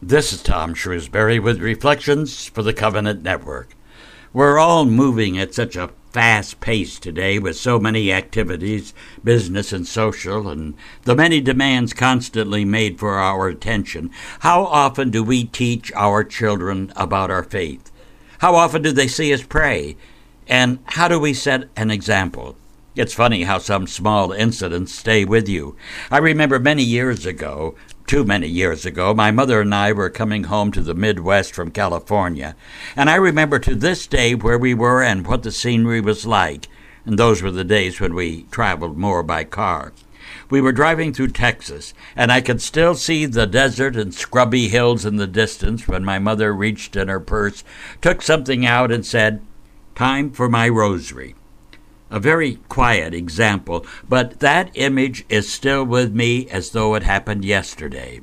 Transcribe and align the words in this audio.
This 0.00 0.32
is 0.32 0.42
Tom 0.44 0.74
Shrewsbury 0.74 1.40
with 1.40 1.60
Reflections 1.60 2.46
for 2.46 2.62
the 2.62 2.72
Covenant 2.72 3.24
Network. 3.24 3.74
We're 4.32 4.56
all 4.56 4.84
moving 4.84 5.36
at 5.36 5.54
such 5.54 5.74
a 5.74 5.90
fast 6.12 6.60
pace 6.60 7.00
today 7.00 7.40
with 7.40 7.56
so 7.56 7.80
many 7.80 8.12
activities, 8.12 8.94
business 9.24 9.72
and 9.72 9.84
social, 9.88 10.48
and 10.48 10.74
the 11.02 11.16
many 11.16 11.40
demands 11.40 11.92
constantly 11.92 12.64
made 12.64 13.00
for 13.00 13.14
our 13.14 13.48
attention. 13.48 14.12
How 14.38 14.66
often 14.66 15.10
do 15.10 15.24
we 15.24 15.42
teach 15.42 15.90
our 15.96 16.22
children 16.22 16.92
about 16.94 17.32
our 17.32 17.42
faith? 17.42 17.90
How 18.38 18.54
often 18.54 18.82
do 18.82 18.92
they 18.92 19.08
see 19.08 19.34
us 19.34 19.42
pray? 19.42 19.96
And 20.46 20.78
how 20.84 21.08
do 21.08 21.18
we 21.18 21.34
set 21.34 21.70
an 21.74 21.90
example? 21.90 22.56
It's 22.94 23.14
funny 23.14 23.42
how 23.42 23.58
some 23.58 23.88
small 23.88 24.30
incidents 24.30 24.94
stay 24.94 25.24
with 25.24 25.48
you. 25.48 25.76
I 26.08 26.18
remember 26.18 26.60
many 26.60 26.84
years 26.84 27.26
ago, 27.26 27.74
too 28.08 28.24
many 28.24 28.48
years 28.48 28.86
ago, 28.86 29.12
my 29.12 29.30
mother 29.30 29.60
and 29.60 29.74
I 29.74 29.92
were 29.92 30.08
coming 30.08 30.44
home 30.44 30.72
to 30.72 30.80
the 30.80 30.94
Midwest 30.94 31.54
from 31.54 31.70
California, 31.70 32.56
and 32.96 33.10
I 33.10 33.16
remember 33.16 33.58
to 33.58 33.74
this 33.74 34.06
day 34.06 34.34
where 34.34 34.58
we 34.58 34.72
were 34.72 35.02
and 35.02 35.26
what 35.26 35.42
the 35.42 35.52
scenery 35.52 36.00
was 36.00 36.26
like. 36.26 36.68
And 37.04 37.18
those 37.18 37.42
were 37.42 37.50
the 37.50 37.64
days 37.64 38.00
when 38.00 38.14
we 38.14 38.44
traveled 38.50 38.96
more 38.96 39.22
by 39.22 39.44
car. 39.44 39.92
We 40.48 40.62
were 40.62 40.72
driving 40.72 41.12
through 41.12 41.28
Texas, 41.28 41.92
and 42.16 42.32
I 42.32 42.40
could 42.40 42.62
still 42.62 42.94
see 42.94 43.26
the 43.26 43.46
desert 43.46 43.94
and 43.94 44.14
scrubby 44.14 44.68
hills 44.68 45.04
in 45.04 45.16
the 45.16 45.26
distance 45.26 45.86
when 45.86 46.04
my 46.04 46.18
mother 46.18 46.54
reached 46.54 46.96
in 46.96 47.08
her 47.08 47.20
purse, 47.20 47.62
took 48.00 48.22
something 48.22 48.64
out, 48.64 48.90
and 48.90 49.04
said, 49.04 49.42
Time 49.94 50.30
for 50.30 50.48
my 50.48 50.66
rosary 50.68 51.34
a 52.10 52.20
very 52.20 52.56
quiet 52.68 53.14
example, 53.14 53.84
but 54.08 54.40
that 54.40 54.70
image 54.74 55.24
is 55.28 55.52
still 55.52 55.84
with 55.84 56.14
me 56.14 56.48
as 56.48 56.70
though 56.70 56.94
it 56.94 57.02
happened 57.02 57.44
yesterday. 57.44 58.20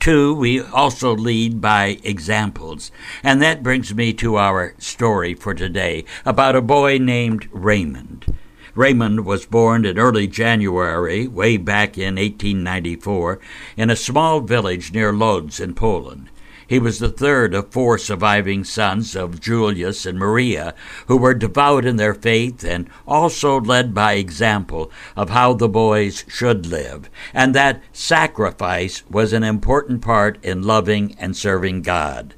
Two, 0.00 0.32
we 0.32 0.60
also 0.60 1.14
lead 1.14 1.60
by 1.60 1.98
examples. 2.04 2.92
And 3.22 3.42
that 3.42 3.62
brings 3.62 3.94
me 3.94 4.12
to 4.14 4.36
our 4.36 4.74
story 4.78 5.34
for 5.34 5.54
today 5.54 6.04
about 6.24 6.54
a 6.54 6.62
boy 6.62 6.98
named 6.98 7.48
Raymond. 7.52 8.32
Raymond 8.76 9.26
was 9.26 9.44
born 9.44 9.84
in 9.84 9.98
early 9.98 10.28
January, 10.28 11.26
way 11.26 11.56
back 11.56 11.98
in 11.98 12.14
1894, 12.14 13.40
in 13.76 13.90
a 13.90 13.96
small 13.96 14.40
village 14.40 14.92
near 14.92 15.12
Lodz 15.12 15.58
in 15.58 15.74
Poland. 15.74 16.30
He 16.68 16.78
was 16.78 16.98
the 16.98 17.08
third 17.08 17.54
of 17.54 17.72
four 17.72 17.96
surviving 17.96 18.62
sons 18.62 19.16
of 19.16 19.40
Julius 19.40 20.04
and 20.04 20.18
Maria, 20.18 20.74
who 21.06 21.16
were 21.16 21.32
devout 21.32 21.86
in 21.86 21.96
their 21.96 22.12
faith 22.12 22.62
and 22.62 22.90
also 23.06 23.58
led 23.58 23.94
by 23.94 24.12
example 24.12 24.92
of 25.16 25.30
how 25.30 25.54
the 25.54 25.68
boys 25.68 26.26
should 26.28 26.66
live, 26.66 27.08
and 27.32 27.54
that 27.54 27.82
sacrifice 27.94 29.02
was 29.08 29.32
an 29.32 29.44
important 29.44 30.02
part 30.02 30.36
in 30.44 30.62
loving 30.62 31.16
and 31.18 31.34
serving 31.34 31.80
God. 31.80 32.34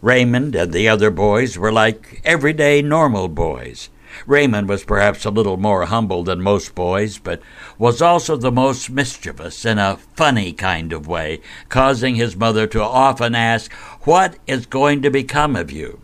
Raymond 0.00 0.54
and 0.54 0.72
the 0.72 0.88
other 0.88 1.10
boys 1.10 1.58
were 1.58 1.72
like 1.72 2.20
everyday 2.24 2.82
normal 2.82 3.26
boys. 3.26 3.90
Raymond 4.26 4.68
was 4.68 4.84
perhaps 4.84 5.24
a 5.24 5.30
little 5.30 5.56
more 5.56 5.86
humble 5.86 6.22
than 6.22 6.40
most 6.40 6.74
boys, 6.74 7.18
but 7.18 7.42
was 7.78 8.00
also 8.00 8.36
the 8.36 8.52
most 8.52 8.88
mischievous 8.88 9.64
in 9.64 9.78
a 9.78 9.98
funny 10.14 10.52
kind 10.52 10.92
of 10.92 11.06
way, 11.06 11.40
causing 11.68 12.14
his 12.14 12.36
mother 12.36 12.66
to 12.68 12.82
often 12.82 13.34
ask, 13.34 13.72
What 14.02 14.38
is 14.46 14.66
going 14.66 15.02
to 15.02 15.10
become 15.10 15.56
of 15.56 15.70
you? 15.70 16.00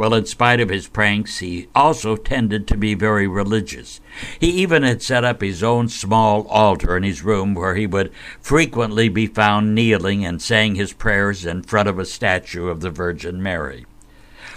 Well, 0.00 0.14
in 0.14 0.24
spite 0.24 0.60
of 0.60 0.70
his 0.70 0.88
pranks, 0.88 1.40
he 1.40 1.68
also 1.74 2.16
tended 2.16 2.66
to 2.68 2.76
be 2.78 2.94
very 2.94 3.28
religious. 3.28 4.00
He 4.38 4.48
even 4.48 4.82
had 4.82 5.02
set 5.02 5.24
up 5.24 5.42
his 5.42 5.62
own 5.62 5.90
small 5.90 6.46
altar 6.46 6.96
in 6.96 7.02
his 7.02 7.22
room 7.22 7.54
where 7.54 7.74
he 7.74 7.86
would 7.86 8.10
frequently 8.40 9.10
be 9.10 9.26
found 9.26 9.74
kneeling 9.74 10.24
and 10.24 10.40
saying 10.40 10.76
his 10.76 10.94
prayers 10.94 11.44
in 11.44 11.64
front 11.64 11.86
of 11.86 11.98
a 11.98 12.06
statue 12.06 12.68
of 12.68 12.80
the 12.80 12.88
Virgin 12.88 13.42
Mary. 13.42 13.84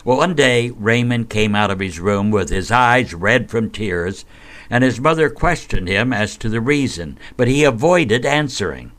Well, 0.05 0.17
one 0.17 0.33
day 0.33 0.69
Raymond 0.69 1.29
came 1.29 1.55
out 1.55 1.71
of 1.71 1.79
his 1.79 1.97
room 1.97 2.29
with 2.29 2.49
his 2.49 2.71
eyes 2.71 3.13
red 3.13 3.49
from 3.49 3.69
tears, 3.69 4.25
and 4.69 4.83
his 4.83 4.99
mother 4.99 5.29
questioned 5.29 5.87
him 5.87 6.11
as 6.11 6.35
to 6.37 6.49
the 6.49 6.59
reason, 6.59 7.17
but 7.37 7.47
he 7.47 7.63
avoided 7.63 8.25
answering. 8.25 8.91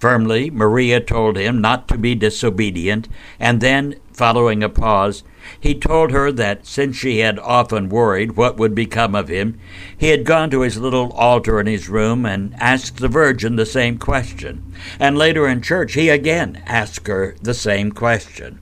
Firmly, 0.00 0.50
Maria 0.50 0.98
told 0.98 1.36
him 1.36 1.60
not 1.60 1.86
to 1.88 1.98
be 1.98 2.16
disobedient, 2.16 3.06
and 3.38 3.60
then, 3.60 3.94
following 4.12 4.64
a 4.64 4.68
pause, 4.68 5.22
he 5.60 5.72
told 5.72 6.10
her 6.10 6.32
that 6.32 6.66
since 6.66 6.96
she 6.96 7.18
had 7.18 7.38
often 7.38 7.88
worried 7.88 8.32
what 8.32 8.56
would 8.56 8.74
become 8.74 9.14
of 9.14 9.28
him, 9.28 9.56
he 9.96 10.08
had 10.08 10.24
gone 10.24 10.50
to 10.50 10.62
his 10.62 10.78
little 10.78 11.12
altar 11.12 11.60
in 11.60 11.68
his 11.68 11.88
room 11.88 12.26
and 12.26 12.56
asked 12.58 12.96
the 12.96 13.06
Virgin 13.06 13.54
the 13.54 13.64
same 13.64 13.98
question. 13.98 14.74
And 14.98 15.16
later 15.16 15.46
in 15.46 15.62
church, 15.62 15.92
he 15.92 16.08
again 16.08 16.60
asked 16.66 17.06
her 17.06 17.36
the 17.40 17.54
same 17.54 17.92
question 17.92 18.58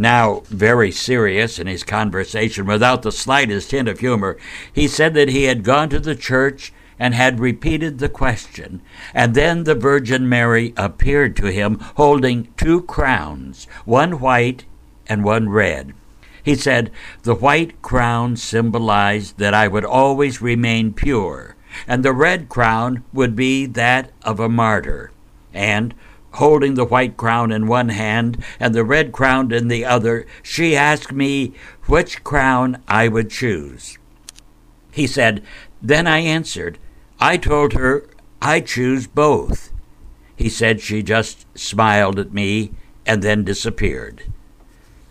now 0.00 0.40
very 0.46 0.90
serious 0.90 1.58
in 1.58 1.66
his 1.66 1.84
conversation 1.84 2.66
without 2.66 3.02
the 3.02 3.12
slightest 3.12 3.70
hint 3.70 3.88
of 3.88 4.00
humor, 4.00 4.38
he 4.72 4.88
said 4.88 5.14
that 5.14 5.28
he 5.28 5.44
had 5.44 5.62
gone 5.62 5.88
to 5.90 6.00
the 6.00 6.16
church 6.16 6.72
and 6.98 7.14
had 7.14 7.40
repeated 7.40 7.98
the 7.98 8.08
question, 8.08 8.82
and 9.14 9.34
then 9.34 9.64
the 9.64 9.74
Virgin 9.74 10.28
Mary 10.28 10.74
appeared 10.76 11.34
to 11.36 11.52
him 11.52 11.78
holding 11.96 12.52
two 12.56 12.82
crowns, 12.82 13.66
one 13.84 14.20
white 14.20 14.64
and 15.06 15.24
one 15.24 15.48
red. 15.48 15.94
He 16.42 16.54
said, 16.54 16.90
The 17.22 17.34
white 17.34 17.80
crown 17.82 18.36
symbolized 18.36 19.38
that 19.38 19.54
I 19.54 19.68
would 19.68 19.84
always 19.84 20.42
remain 20.42 20.92
pure, 20.92 21.56
and 21.86 22.02
the 22.02 22.12
red 22.12 22.48
crown 22.48 23.04
would 23.12 23.36
be 23.36 23.66
that 23.66 24.10
of 24.22 24.40
a 24.40 24.48
martyr. 24.48 25.10
And 25.52 25.94
holding 26.32 26.74
the 26.74 26.84
white 26.84 27.16
crown 27.16 27.50
in 27.50 27.66
one 27.66 27.88
hand 27.90 28.42
and 28.58 28.74
the 28.74 28.84
red 28.84 29.12
crown 29.12 29.52
in 29.52 29.68
the 29.68 29.84
other, 29.84 30.26
she 30.42 30.76
asked 30.76 31.12
me 31.12 31.52
which 31.86 32.22
crown 32.24 32.82
I 32.86 33.08
would 33.08 33.30
choose. 33.30 33.98
He 34.92 35.06
said, 35.06 35.42
Then 35.82 36.06
I 36.06 36.18
answered, 36.18 36.78
I 37.18 37.36
told 37.36 37.74
her 37.74 38.06
I 38.40 38.60
choose 38.60 39.06
both. 39.06 39.70
He 40.36 40.48
said 40.48 40.80
she 40.80 41.02
just 41.02 41.46
smiled 41.58 42.18
at 42.18 42.32
me 42.32 42.72
and 43.04 43.22
then 43.22 43.44
disappeared. 43.44 44.24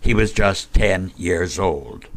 He 0.00 0.14
was 0.14 0.32
just 0.32 0.72
ten 0.74 1.12
years 1.16 1.58
old. 1.58 2.08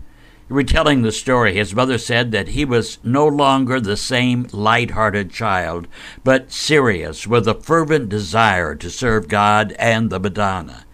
Retelling 0.54 1.02
the 1.02 1.12
story, 1.12 1.56
his 1.56 1.74
mother 1.74 1.98
said 1.98 2.32
that 2.32 2.50
he 2.50 2.64
was 2.64 3.00
no 3.04 3.26
longer 3.26 3.80
the 3.80 3.98
same 3.98 4.46
light 4.52 4.92
hearted 4.92 5.32
child, 5.32 5.88
but 6.24 6.52
serious 6.52 7.26
with 7.26 7.48
a 7.48 7.56
fervent 7.56 8.08
desire 8.08 8.76
to 8.76 8.92
serve 8.92 9.28
God 9.28 9.76
and 9.80 10.12
the 10.12 10.20
Madonna. 10.20 10.86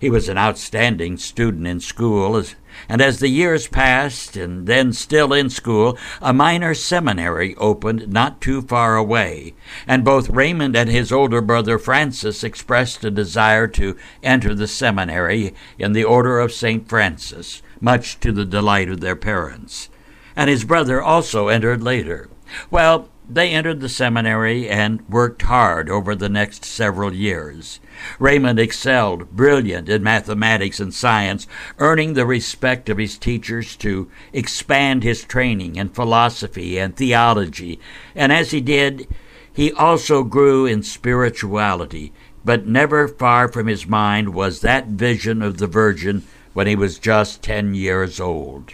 He 0.00 0.10
was 0.10 0.28
an 0.28 0.38
outstanding 0.38 1.18
student 1.18 1.68
in 1.68 1.78
school, 1.78 2.42
and 2.88 3.00
as 3.00 3.20
the 3.20 3.28
years 3.28 3.68
passed, 3.68 4.36
and 4.36 4.66
then 4.66 4.92
still 4.92 5.32
in 5.32 5.50
school, 5.50 5.96
a 6.20 6.32
minor 6.32 6.74
seminary 6.74 7.54
opened 7.58 8.12
not 8.12 8.40
too 8.40 8.60
far 8.60 8.96
away, 8.96 9.54
and 9.86 10.04
both 10.04 10.30
Raymond 10.30 10.74
and 10.74 10.90
his 10.90 11.12
older 11.12 11.40
brother 11.40 11.78
Francis 11.78 12.42
expressed 12.42 13.04
a 13.04 13.12
desire 13.12 13.68
to 13.68 13.96
enter 14.24 14.52
the 14.52 14.66
seminary 14.66 15.54
in 15.78 15.92
the 15.92 16.02
Order 16.02 16.40
of 16.40 16.50
St. 16.50 16.88
Francis 16.88 17.62
much 17.80 18.18
to 18.20 18.32
the 18.32 18.44
delight 18.44 18.88
of 18.88 19.00
their 19.00 19.16
parents. 19.16 19.88
And 20.34 20.50
his 20.50 20.64
brother 20.64 21.00
also 21.02 21.48
entered 21.48 21.82
later. 21.82 22.28
Well, 22.70 23.08
they 23.28 23.50
entered 23.50 23.80
the 23.80 23.88
seminary 23.88 24.68
and 24.68 25.06
worked 25.08 25.42
hard 25.42 25.90
over 25.90 26.14
the 26.14 26.28
next 26.28 26.64
several 26.64 27.12
years. 27.12 27.80
Raymond 28.20 28.60
excelled, 28.60 29.30
brilliant 29.32 29.88
in 29.88 30.02
mathematics 30.02 30.78
and 30.78 30.94
science, 30.94 31.48
earning 31.78 32.14
the 32.14 32.26
respect 32.26 32.88
of 32.88 32.98
his 32.98 33.18
teachers 33.18 33.74
to 33.76 34.08
expand 34.32 35.02
his 35.02 35.24
training 35.24 35.74
in 35.76 35.88
philosophy 35.88 36.78
and 36.78 36.94
theology. 36.94 37.80
And 38.14 38.32
as 38.32 38.52
he 38.52 38.60
did, 38.60 39.08
he 39.52 39.72
also 39.72 40.22
grew 40.22 40.66
in 40.66 40.82
spirituality, 40.82 42.12
but 42.44 42.66
never 42.66 43.08
far 43.08 43.48
from 43.48 43.66
his 43.66 43.88
mind 43.88 44.34
was 44.34 44.60
that 44.60 44.86
vision 44.86 45.42
of 45.42 45.58
the 45.58 45.66
Virgin 45.66 46.22
when 46.56 46.66
he 46.66 46.74
was 46.74 46.98
just 46.98 47.42
10 47.42 47.74
years 47.74 48.18
old. 48.18 48.72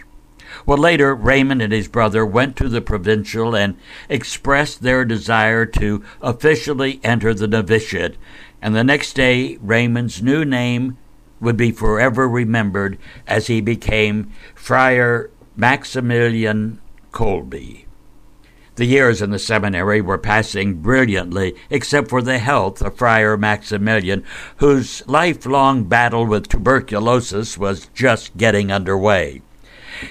Well, 0.65 0.77
later, 0.77 1.13
Raymond 1.13 1.61
and 1.61 1.73
his 1.73 1.89
brother 1.89 2.25
went 2.25 2.55
to 2.55 2.69
the 2.69 2.79
provincial 2.79 3.57
and 3.57 3.75
expressed 4.07 4.81
their 4.81 5.03
desire 5.03 5.65
to 5.65 6.01
officially 6.21 7.01
enter 7.03 7.33
the 7.33 7.45
novitiate, 7.45 8.15
and 8.61 8.73
the 8.73 8.85
next 8.85 9.17
day, 9.17 9.57
Raymond's 9.57 10.23
new 10.23 10.45
name 10.45 10.97
would 11.41 11.57
be 11.57 11.73
forever 11.73 12.29
remembered 12.29 12.97
as 13.27 13.47
he 13.47 13.59
became 13.59 14.31
Friar 14.55 15.29
Maximilian 15.57 16.79
Kolbe. 17.11 17.82
The 18.75 18.85
years 18.85 19.21
in 19.21 19.29
the 19.29 19.37
seminary 19.37 20.01
were 20.01 20.17
passing 20.17 20.81
brilliantly, 20.81 21.53
except 21.69 22.09
for 22.09 22.23
the 22.23 22.39
health 22.39 22.81
of 22.81 22.97
Friar 22.97 23.37
Maximilian, 23.37 24.23
whose 24.57 25.03
lifelong 25.05 25.83
battle 25.83 26.25
with 26.25 26.49
tuberculosis 26.49 27.55
was 27.55 27.87
just 27.93 28.35
getting 28.35 28.71
under 28.71 28.97
way. 28.97 29.43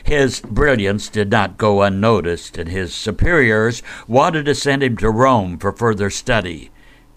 His 0.05 0.41
brilliance 0.41 1.09
did 1.09 1.29
not 1.29 1.59
go 1.59 1.83
unnoticed, 1.83 2.57
and 2.57 2.69
his 2.69 2.95
superiors 2.95 3.83
wanted 4.07 4.45
to 4.45 4.55
send 4.55 4.85
him 4.85 4.97
to 4.99 5.11
Rome 5.11 5.59
for 5.59 5.73
further 5.73 6.09
study. 6.09 6.71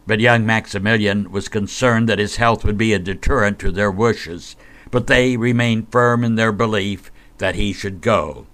But 0.08 0.20
young 0.20 0.48
Maximilian 0.48 1.32
was 1.32 1.48
concerned 1.48 2.10
that 2.10 2.18
his 2.18 2.38
health 2.38 2.66
would 2.66 2.78
be 2.78 2.92
a 2.92 2.98
deterrent 2.98 3.60
to 3.60 3.72
their 3.72 3.92
wishes, 3.92 4.56
but 4.90 5.06
they 5.06 5.38
remained 5.38 5.92
firm 5.92 6.24
in 6.24 6.36
their 6.36 6.52
belief 6.52 7.12
that 7.38 7.54
he 7.54 7.72
should 7.72 8.02
go. 8.02 8.48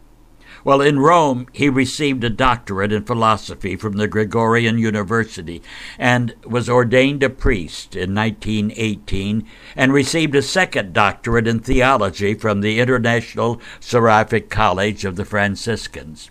Well, 0.63 0.81
in 0.81 0.99
Rome, 0.99 1.47
he 1.53 1.69
received 1.69 2.23
a 2.23 2.29
doctorate 2.29 2.91
in 2.91 3.03
philosophy 3.03 3.75
from 3.75 3.93
the 3.93 4.07
Gregorian 4.07 4.77
University 4.77 5.63
and 5.97 6.35
was 6.45 6.69
ordained 6.69 7.23
a 7.23 7.31
priest 7.31 7.95
in 7.95 8.13
1918 8.13 9.47
and 9.75 9.91
received 9.91 10.35
a 10.35 10.43
second 10.43 10.93
doctorate 10.93 11.47
in 11.47 11.61
theology 11.61 12.35
from 12.35 12.61
the 12.61 12.79
International 12.79 13.59
Seraphic 13.79 14.51
College 14.51 15.03
of 15.03 15.15
the 15.15 15.25
Franciscans. 15.25 16.29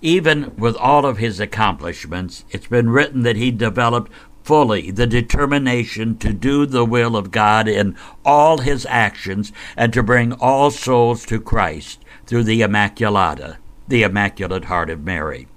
Even 0.00 0.52
with 0.56 0.76
all 0.76 1.04
of 1.04 1.18
his 1.18 1.40
accomplishments, 1.40 2.44
it's 2.50 2.68
been 2.68 2.90
written 2.90 3.22
that 3.22 3.36
he 3.36 3.50
developed 3.50 4.12
fully 4.44 4.92
the 4.92 5.06
determination 5.08 6.16
to 6.18 6.32
do 6.32 6.66
the 6.66 6.84
will 6.84 7.16
of 7.16 7.32
God 7.32 7.66
in 7.66 7.96
all 8.24 8.58
his 8.58 8.86
actions 8.88 9.52
and 9.76 9.92
to 9.92 10.02
bring 10.04 10.32
all 10.34 10.70
souls 10.70 11.26
to 11.26 11.40
Christ 11.40 11.98
through 12.30 12.44
the 12.44 12.60
Immaculata, 12.60 13.56
the 13.88 14.04
Immaculate 14.04 14.66
Heart 14.66 14.88
of 14.88 15.02
Mary. 15.02 15.48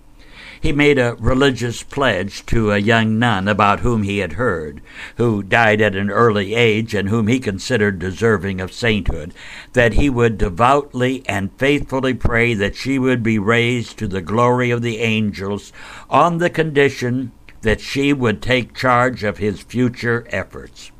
He 0.60 0.72
made 0.72 0.98
a 0.98 1.16
religious 1.20 1.84
pledge 1.84 2.44
to 2.48 2.72
a 2.72 2.80
young 2.80 3.20
nun 3.20 3.48
about 3.48 3.82
whom 3.82 4.02
he 4.02 4.18
had 4.18 4.34
heard, 4.34 4.82
who 5.18 5.44
died 5.44 5.82
at 5.82 5.96
an 5.96 6.10
early 6.10 6.56
age 6.56 6.96
and 6.96 7.10
whom 7.10 7.28
he 7.28 7.40
considered 7.40 8.00
deserving 8.00 8.60
of 8.60 8.74
sainthood, 8.74 9.36
that 9.74 9.94
he 9.94 10.10
would 10.10 10.40
devoutly 10.40 11.22
and 11.28 11.52
faithfully 11.60 12.16
pray 12.16 12.56
that 12.56 12.76
she 12.76 12.98
would 12.98 13.22
be 13.22 13.38
raised 13.38 14.00
to 14.00 14.08
the 14.08 14.22
glory 14.22 14.72
of 14.72 14.82
the 14.82 14.98
angels 14.98 15.72
on 16.10 16.40
the 16.40 16.50
condition 16.50 17.34
that 17.62 17.82
she 17.82 18.14
would 18.14 18.42
take 18.42 18.74
charge 18.74 19.24
of 19.24 19.38
his 19.38 19.62
future 19.62 20.26
efforts. 20.32 20.92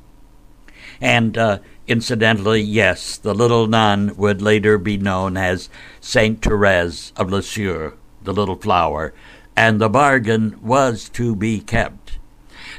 And 1.02 1.36
uh, 1.36 1.58
Incidentally, 1.86 2.62
yes, 2.62 3.18
the 3.18 3.34
little 3.34 3.68
nun 3.68 4.16
would 4.16 4.42
later 4.42 4.78
be 4.78 4.98
known 4.98 5.36
as 5.36 5.70
Saint 6.00 6.42
Therese 6.42 7.12
of 7.18 7.30
Lisieux, 7.30 7.92
the 8.24 8.34
little 8.34 8.56
flower, 8.56 9.14
and 9.56 9.82
the 9.82 9.90
bargain 9.90 10.58
was 10.62 11.10
to 11.10 11.36
be 11.36 11.60
kept. 11.60 12.20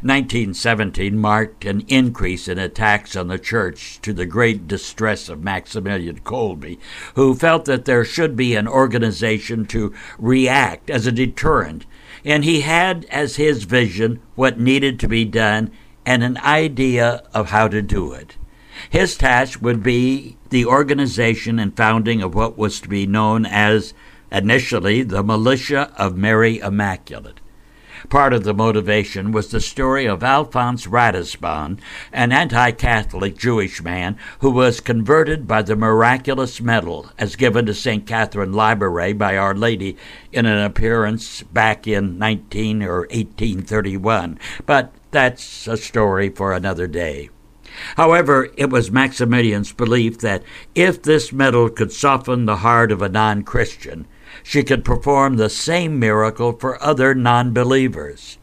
1917 0.00 1.18
marked 1.18 1.66
an 1.66 1.82
increase 1.86 2.48
in 2.48 2.58
attacks 2.58 3.14
on 3.14 3.28
the 3.28 3.38
church 3.38 4.00
to 4.00 4.14
the 4.14 4.24
great 4.24 4.66
distress 4.66 5.28
of 5.28 5.44
Maximilian 5.44 6.20
Kolbe, 6.20 6.78
who 7.14 7.34
felt 7.34 7.66
that 7.66 7.84
there 7.84 8.04
should 8.04 8.34
be 8.34 8.54
an 8.54 8.66
organization 8.66 9.66
to 9.66 9.92
react 10.18 10.88
as 10.88 11.06
a 11.06 11.12
deterrent, 11.12 11.84
and 12.24 12.42
he 12.42 12.62
had 12.62 13.04
as 13.10 13.36
his 13.36 13.64
vision 13.64 14.20
what 14.34 14.58
needed 14.58 14.98
to 15.00 15.08
be 15.08 15.26
done 15.26 15.70
and 16.06 16.22
an 16.22 16.38
idea 16.38 17.22
of 17.34 17.50
how 17.50 17.68
to 17.68 17.82
do 17.82 18.12
it. 18.12 18.36
His 18.90 19.16
task 19.16 19.60
would 19.62 19.82
be 19.82 20.36
the 20.50 20.66
organization 20.66 21.58
and 21.58 21.76
founding 21.76 22.22
of 22.22 22.34
what 22.34 22.58
was 22.58 22.80
to 22.80 22.88
be 22.88 23.06
known 23.06 23.46
as 23.46 23.94
initially 24.30 25.02
the 25.02 25.22
Militia 25.22 25.92
of 25.96 26.16
Mary 26.16 26.58
Immaculate. 26.58 27.40
Part 28.10 28.34
of 28.34 28.44
the 28.44 28.52
motivation 28.52 29.32
was 29.32 29.48
the 29.48 29.60
story 29.60 30.04
of 30.04 30.22
Alphonse 30.22 30.86
Ratisbonne, 30.86 31.78
an 32.12 32.32
anti 32.32 32.70
Catholic 32.72 33.36
Jewish 33.38 33.82
man 33.82 34.18
who 34.40 34.50
was 34.50 34.80
converted 34.80 35.48
by 35.48 35.62
the 35.62 35.74
miraculous 35.74 36.60
medal 36.60 37.10
as 37.18 37.34
given 37.34 37.64
to 37.64 37.72
St. 37.72 38.06
Catherine 38.06 38.52
Labouré 38.52 39.16
by 39.16 39.38
Our 39.38 39.54
Lady 39.54 39.96
in 40.32 40.44
an 40.44 40.62
appearance 40.62 41.42
back 41.44 41.86
in 41.86 42.18
19 42.18 42.82
or 42.82 43.00
1831. 43.00 44.38
But 44.66 44.92
that's 45.10 45.66
a 45.66 45.78
story 45.78 46.28
for 46.28 46.52
another 46.52 46.86
day. 46.86 47.30
However, 47.96 48.48
it 48.56 48.70
was 48.70 48.90
Maximilian's 48.90 49.72
belief 49.72 50.18
that 50.18 50.42
if 50.74 51.02
this 51.02 51.32
medal 51.32 51.68
could 51.68 51.92
soften 51.92 52.46
the 52.46 52.58
heart 52.58 52.92
of 52.92 53.02
a 53.02 53.08
non 53.08 53.42
Christian, 53.42 54.06
she 54.42 54.62
could 54.62 54.84
perform 54.84 55.36
the 55.36 55.50
same 55.50 55.98
miracle 55.98 56.52
for 56.52 56.82
other 56.82 57.14
non 57.14 57.52
believers. 57.52 58.38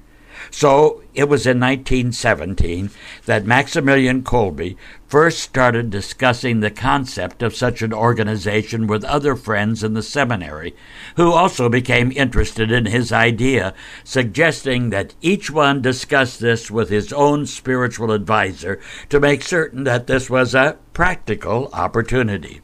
So 0.53 1.01
it 1.13 1.30
was 1.30 1.48
in 1.48 1.62
1917 1.62 2.89
that 3.25 3.45
Maximilian 3.45 4.21
Kolbe 4.21 4.75
first 5.07 5.39
started 5.39 5.89
discussing 5.89 6.59
the 6.59 6.69
concept 6.69 7.42
of 7.42 7.56
such 7.56 7.81
an 7.81 7.94
organization 7.94 8.86
with 8.86 9.06
other 9.06 9.38
friends 9.38 9.81
in 9.81 9.94
the 9.94 10.03
seminary, 10.03 10.75
who 11.15 11.31
also 11.31 11.69
became 11.69 12.12
interested 12.12 12.69
in 12.69 12.86
his 12.86 13.13
idea, 13.13 13.74
suggesting 14.03 14.89
that 14.89 15.15
each 15.21 15.50
one 15.50 15.81
discuss 15.81 16.38
this 16.38 16.69
with 16.69 16.89
his 16.89 17.13
own 17.13 17.45
spiritual 17.45 18.13
adviser 18.13 18.77
to 19.07 19.21
make 19.21 19.44
certain 19.44 19.86
that 19.86 20.07
this 20.07 20.30
was 20.30 20.53
a 20.53 20.77
practical 20.92 21.69
opportunity. 21.71 22.62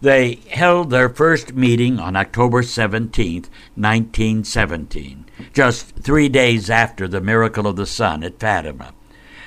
They 0.00 0.40
held 0.50 0.90
their 0.90 1.08
first 1.08 1.54
meeting 1.54 1.98
on 1.98 2.14
October 2.14 2.62
17, 2.62 3.46
1917, 3.74 5.23
just 5.52 5.96
three 5.96 6.28
days 6.28 6.70
after 6.70 7.08
the 7.08 7.20
miracle 7.20 7.66
of 7.66 7.76
the 7.76 7.86
sun 7.86 8.22
at 8.22 8.38
Fatima. 8.38 8.92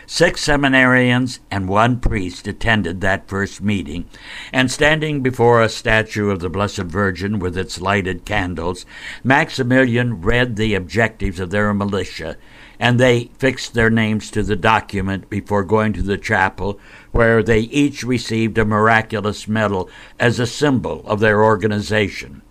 Six 0.10 0.46
seminarians 0.46 1.40
and 1.52 1.68
one 1.68 2.00
priest 2.00 2.48
attended 2.48 3.02
that 3.02 3.28
first 3.28 3.62
meeting, 3.62 4.06
and 4.54 4.72
standing 4.72 5.22
before 5.22 5.62
a 5.62 5.68
statue 5.68 6.30
of 6.30 6.40
the 6.40 6.50
Blessed 6.50 6.84
Virgin 6.84 7.40
with 7.40 7.58
its 7.58 7.82
lighted 7.82 8.24
candles, 8.24 8.86
Maximilian 9.22 10.22
read 10.22 10.56
the 10.56 10.76
objectives 10.76 11.42
of 11.42 11.50
their 11.50 11.74
militia 11.74 12.38
and 12.80 13.00
they 13.00 13.26
fixed 13.38 13.74
their 13.74 13.90
names 13.90 14.30
to 14.32 14.44
the 14.44 14.56
document 14.56 15.30
before 15.30 15.64
going 15.64 15.94
to 15.94 16.04
the 16.04 16.18
chapel, 16.18 16.80
where 17.12 17.42
they 17.42 17.62
each 17.62 18.04
received 18.04 18.58
a 18.58 18.66
miraculous 18.66 19.48
medal 19.48 19.90
as 20.20 20.40
a 20.40 20.46
symbol 20.46 21.02
of 21.06 21.20
their 21.20 21.44
organization. 21.44 22.42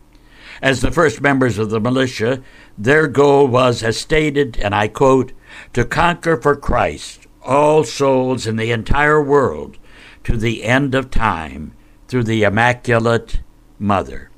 As 0.62 0.80
the 0.80 0.90
first 0.90 1.20
members 1.20 1.58
of 1.58 1.70
the 1.70 1.80
militia, 1.80 2.42
their 2.78 3.06
goal 3.06 3.46
was, 3.46 3.82
as 3.82 3.98
stated, 3.98 4.58
and 4.58 4.74
I 4.74 4.88
quote, 4.88 5.32
to 5.72 5.84
conquer 5.84 6.36
for 6.36 6.56
Christ 6.56 7.26
all 7.42 7.84
souls 7.84 8.46
in 8.46 8.56
the 8.56 8.72
entire 8.72 9.22
world 9.22 9.78
to 10.24 10.36
the 10.36 10.64
end 10.64 10.94
of 10.94 11.10
time 11.10 11.72
through 12.08 12.24
the 12.24 12.42
Immaculate 12.42 13.40
Mother. 13.78 14.30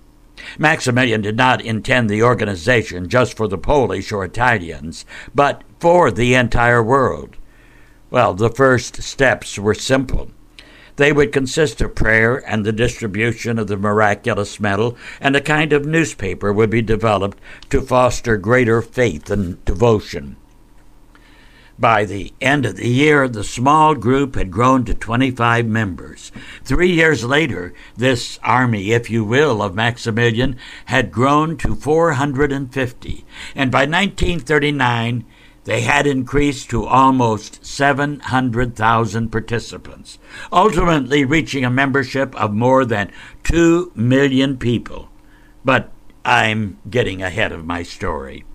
Maximilian 0.59 1.21
did 1.21 1.37
not 1.37 1.61
intend 1.61 2.09
the 2.09 2.23
organization 2.23 3.09
just 3.09 3.37
for 3.37 3.49
the 3.49 3.59
Polish 3.59 4.13
or 4.13 4.25
Italians, 4.25 5.05
but 5.35 5.63
for 5.81 6.11
the 6.11 6.35
entire 6.35 6.83
world. 6.83 7.37
Well, 8.11 8.35
the 8.35 8.51
first 8.51 9.03
steps 9.03 9.59
were 9.59 9.75
simple. 9.75 10.31
They 10.99 11.13
would 11.13 11.31
consist 11.31 11.81
of 11.81 11.95
prayer 11.95 12.43
and 12.51 12.67
the 12.67 12.73
distribution 12.73 13.57
of 13.61 13.69
the 13.69 13.77
miraculous 13.77 14.59
medal, 14.59 14.97
and 15.21 15.37
a 15.37 15.41
kind 15.41 15.73
of 15.73 15.87
newspaper 15.87 16.53
would 16.53 16.71
be 16.71 16.83
developed 16.83 17.39
to 17.71 17.81
foster 17.81 18.37
greater 18.37 18.83
faith 18.83 19.31
and 19.31 19.65
devotion. 19.65 20.37
By 21.79 22.05
the 22.05 22.33
end 22.41 22.67
of 22.67 22.77
the 22.77 22.89
year, 22.89 23.29
the 23.29 23.45
small 23.45 23.95
group 23.95 24.35
had 24.35 24.51
grown 24.51 24.85
to 24.87 24.95
25 24.95 25.67
members. 25.67 26.33
Three 26.65 26.91
years 26.91 27.23
later, 27.23 27.73
this 27.97 28.41
army, 28.43 28.91
if 28.91 29.09
you 29.09 29.25
will, 29.25 29.63
of 29.63 29.77
Maximilian 29.77 30.57
had 30.87 31.13
grown 31.13 31.57
to 31.59 31.77
450, 31.77 33.25
and 33.55 33.71
by 33.71 33.83
1939, 33.83 35.25
they 35.69 35.83
had 35.83 36.07
increased 36.07 36.71
to 36.71 36.87
almost 36.87 37.63
700,000 37.63 39.29
participants, 39.31 40.19
ultimately 40.51 41.27
reaching 41.27 41.63
a 41.63 41.69
membership 41.69 42.35
of 42.37 42.55
more 42.55 42.87
than 42.87 43.13
2 43.45 43.93
million 43.95 44.57
people. 44.57 45.11
But 45.63 45.93
I'm 46.25 46.79
getting 46.89 47.21
ahead 47.21 47.53
of 47.53 47.67
my 47.67 47.83
story. 47.83 48.47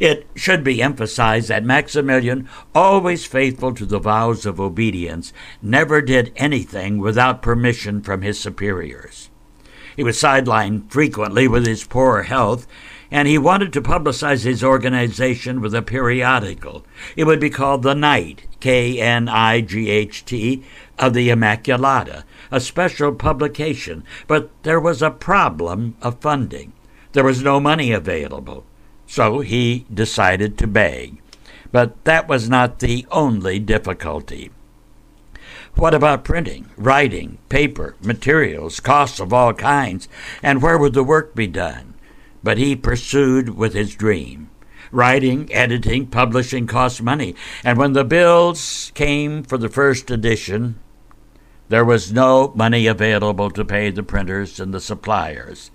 It 0.00 0.26
should 0.34 0.64
be 0.64 0.82
emphasized 0.82 1.50
that 1.50 1.62
Maximilian, 1.62 2.48
always 2.74 3.24
faithful 3.24 3.72
to 3.74 3.86
the 3.86 4.00
vows 4.00 4.44
of 4.44 4.58
obedience, 4.58 5.32
never 5.62 6.02
did 6.02 6.32
anything 6.34 6.98
without 6.98 7.42
permission 7.42 8.02
from 8.02 8.22
his 8.22 8.40
superiors. 8.40 9.30
He 9.94 10.02
was 10.02 10.20
sidelined 10.20 10.90
frequently 10.90 11.46
with 11.46 11.64
his 11.64 11.84
poor 11.84 12.24
health, 12.24 12.66
and 13.10 13.28
he 13.28 13.38
wanted 13.38 13.72
to 13.72 13.80
publicize 13.80 14.44
his 14.44 14.64
organization 14.64 15.60
with 15.60 15.74
a 15.74 15.82
periodical. 15.82 16.84
It 17.16 17.24
would 17.24 17.40
be 17.40 17.50
called 17.50 17.82
The 17.82 17.94
Knight, 17.94 18.46
K 18.60 19.00
N 19.00 19.28
I 19.28 19.60
G 19.60 19.90
H 19.90 20.24
T, 20.24 20.64
of 20.98 21.14
the 21.14 21.28
Immaculata, 21.28 22.24
a 22.50 22.60
special 22.60 23.12
publication, 23.14 24.04
but 24.26 24.50
there 24.62 24.80
was 24.80 25.02
a 25.02 25.10
problem 25.10 25.96
of 26.02 26.20
funding. 26.20 26.72
There 27.12 27.24
was 27.24 27.42
no 27.42 27.60
money 27.60 27.92
available. 27.92 28.64
So 29.06 29.40
he 29.40 29.86
decided 29.92 30.58
to 30.58 30.66
beg. 30.66 31.22
But 31.72 32.04
that 32.04 32.28
was 32.28 32.48
not 32.48 32.78
the 32.78 33.06
only 33.10 33.58
difficulty. 33.58 34.50
What 35.74 35.94
about 35.94 36.24
printing, 36.24 36.70
writing, 36.76 37.38
paper, 37.48 37.96
materials, 38.00 38.80
costs 38.80 39.20
of 39.20 39.32
all 39.32 39.52
kinds, 39.52 40.08
and 40.42 40.62
where 40.62 40.78
would 40.78 40.94
the 40.94 41.04
work 41.04 41.34
be 41.34 41.46
done? 41.46 41.92
But 42.46 42.58
he 42.58 42.76
pursued 42.76 43.56
with 43.56 43.74
his 43.74 43.96
dream. 43.96 44.50
Writing, 44.92 45.52
editing, 45.52 46.06
publishing 46.06 46.68
cost 46.68 47.02
money. 47.02 47.34
And 47.64 47.76
when 47.76 47.92
the 47.92 48.04
bills 48.04 48.92
came 48.94 49.42
for 49.42 49.58
the 49.58 49.68
first 49.68 50.12
edition, 50.12 50.78
there 51.68 51.84
was 51.84 52.12
no 52.12 52.52
money 52.54 52.86
available 52.86 53.50
to 53.50 53.64
pay 53.64 53.90
the 53.90 54.04
printers 54.04 54.60
and 54.60 54.72
the 54.72 54.80
suppliers. 54.80 55.72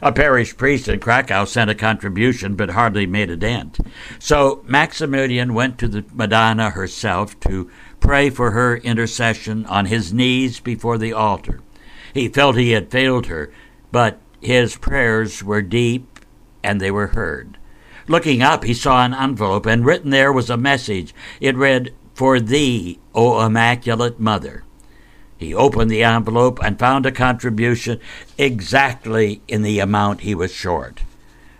A 0.00 0.12
parish 0.12 0.56
priest 0.56 0.88
in 0.88 0.98
Krakow 0.98 1.44
sent 1.44 1.68
a 1.68 1.74
contribution 1.74 2.54
but 2.54 2.70
hardly 2.70 3.04
made 3.04 3.28
a 3.28 3.36
dent. 3.36 3.78
So 4.18 4.64
Maximilian 4.66 5.52
went 5.52 5.76
to 5.80 5.88
the 5.88 6.06
Madonna 6.10 6.70
herself 6.70 7.38
to 7.40 7.70
pray 8.00 8.30
for 8.30 8.52
her 8.52 8.78
intercession 8.78 9.66
on 9.66 9.84
his 9.84 10.10
knees 10.10 10.58
before 10.58 10.96
the 10.96 11.12
altar. 11.12 11.60
He 12.14 12.28
felt 12.28 12.56
he 12.56 12.70
had 12.70 12.90
failed 12.90 13.26
her, 13.26 13.52
but 13.92 14.22
his 14.40 14.76
prayers 14.76 15.42
were 15.42 15.62
deep 15.62 16.13
and 16.64 16.80
they 16.80 16.90
were 16.90 17.08
heard. 17.08 17.58
Looking 18.08 18.42
up, 18.42 18.64
he 18.64 18.74
saw 18.74 19.04
an 19.04 19.14
envelope, 19.14 19.66
and 19.66 19.84
written 19.84 20.10
there 20.10 20.32
was 20.32 20.50
a 20.50 20.56
message. 20.56 21.14
It 21.40 21.56
read, 21.56 21.94
For 22.14 22.40
thee, 22.40 22.98
O 23.14 23.44
Immaculate 23.44 24.18
Mother. 24.18 24.64
He 25.36 25.54
opened 25.54 25.90
the 25.90 26.02
envelope 26.02 26.58
and 26.62 26.78
found 26.78 27.06
a 27.06 27.12
contribution 27.12 28.00
exactly 28.38 29.42
in 29.48 29.62
the 29.62 29.78
amount 29.78 30.20
he 30.20 30.34
was 30.34 30.52
short. 30.52 31.02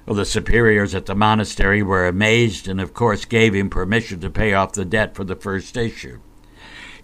Well, 0.06 0.16
the 0.16 0.24
superiors 0.24 0.94
at 0.94 1.06
the 1.06 1.14
monastery 1.14 1.82
were 1.82 2.06
amazed 2.06 2.68
and, 2.68 2.80
of 2.80 2.92
course, 2.92 3.24
gave 3.24 3.54
him 3.54 3.70
permission 3.70 4.20
to 4.20 4.30
pay 4.30 4.52
off 4.52 4.72
the 4.72 4.84
debt 4.84 5.14
for 5.14 5.24
the 5.24 5.36
first 5.36 5.76
issue. 5.76 6.20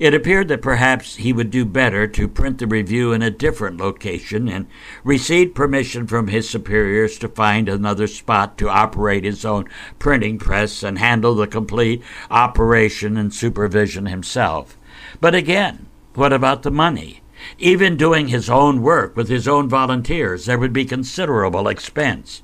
It 0.00 0.14
appeared 0.14 0.48
that 0.48 0.62
perhaps 0.62 1.16
he 1.16 1.30
would 1.30 1.50
do 1.50 1.66
better 1.66 2.06
to 2.06 2.26
print 2.26 2.56
the 2.56 2.66
review 2.66 3.12
in 3.12 3.20
a 3.20 3.30
different 3.30 3.76
location 3.76 4.48
and 4.48 4.66
received 5.04 5.54
permission 5.54 6.06
from 6.06 6.28
his 6.28 6.48
superiors 6.48 7.18
to 7.18 7.28
find 7.28 7.68
another 7.68 8.06
spot 8.06 8.56
to 8.58 8.70
operate 8.70 9.24
his 9.24 9.44
own 9.44 9.68
printing 9.98 10.38
press 10.38 10.82
and 10.82 10.98
handle 10.98 11.34
the 11.34 11.46
complete 11.46 12.02
operation 12.30 13.18
and 13.18 13.34
supervision 13.34 14.06
himself. 14.06 14.78
But 15.20 15.34
again, 15.34 15.86
what 16.14 16.32
about 16.32 16.62
the 16.62 16.70
money? 16.70 17.20
Even 17.58 17.98
doing 17.98 18.28
his 18.28 18.48
own 18.48 18.80
work 18.80 19.14
with 19.14 19.28
his 19.28 19.46
own 19.46 19.68
volunteers, 19.68 20.46
there 20.46 20.58
would 20.58 20.72
be 20.72 20.86
considerable 20.86 21.68
expense. 21.68 22.40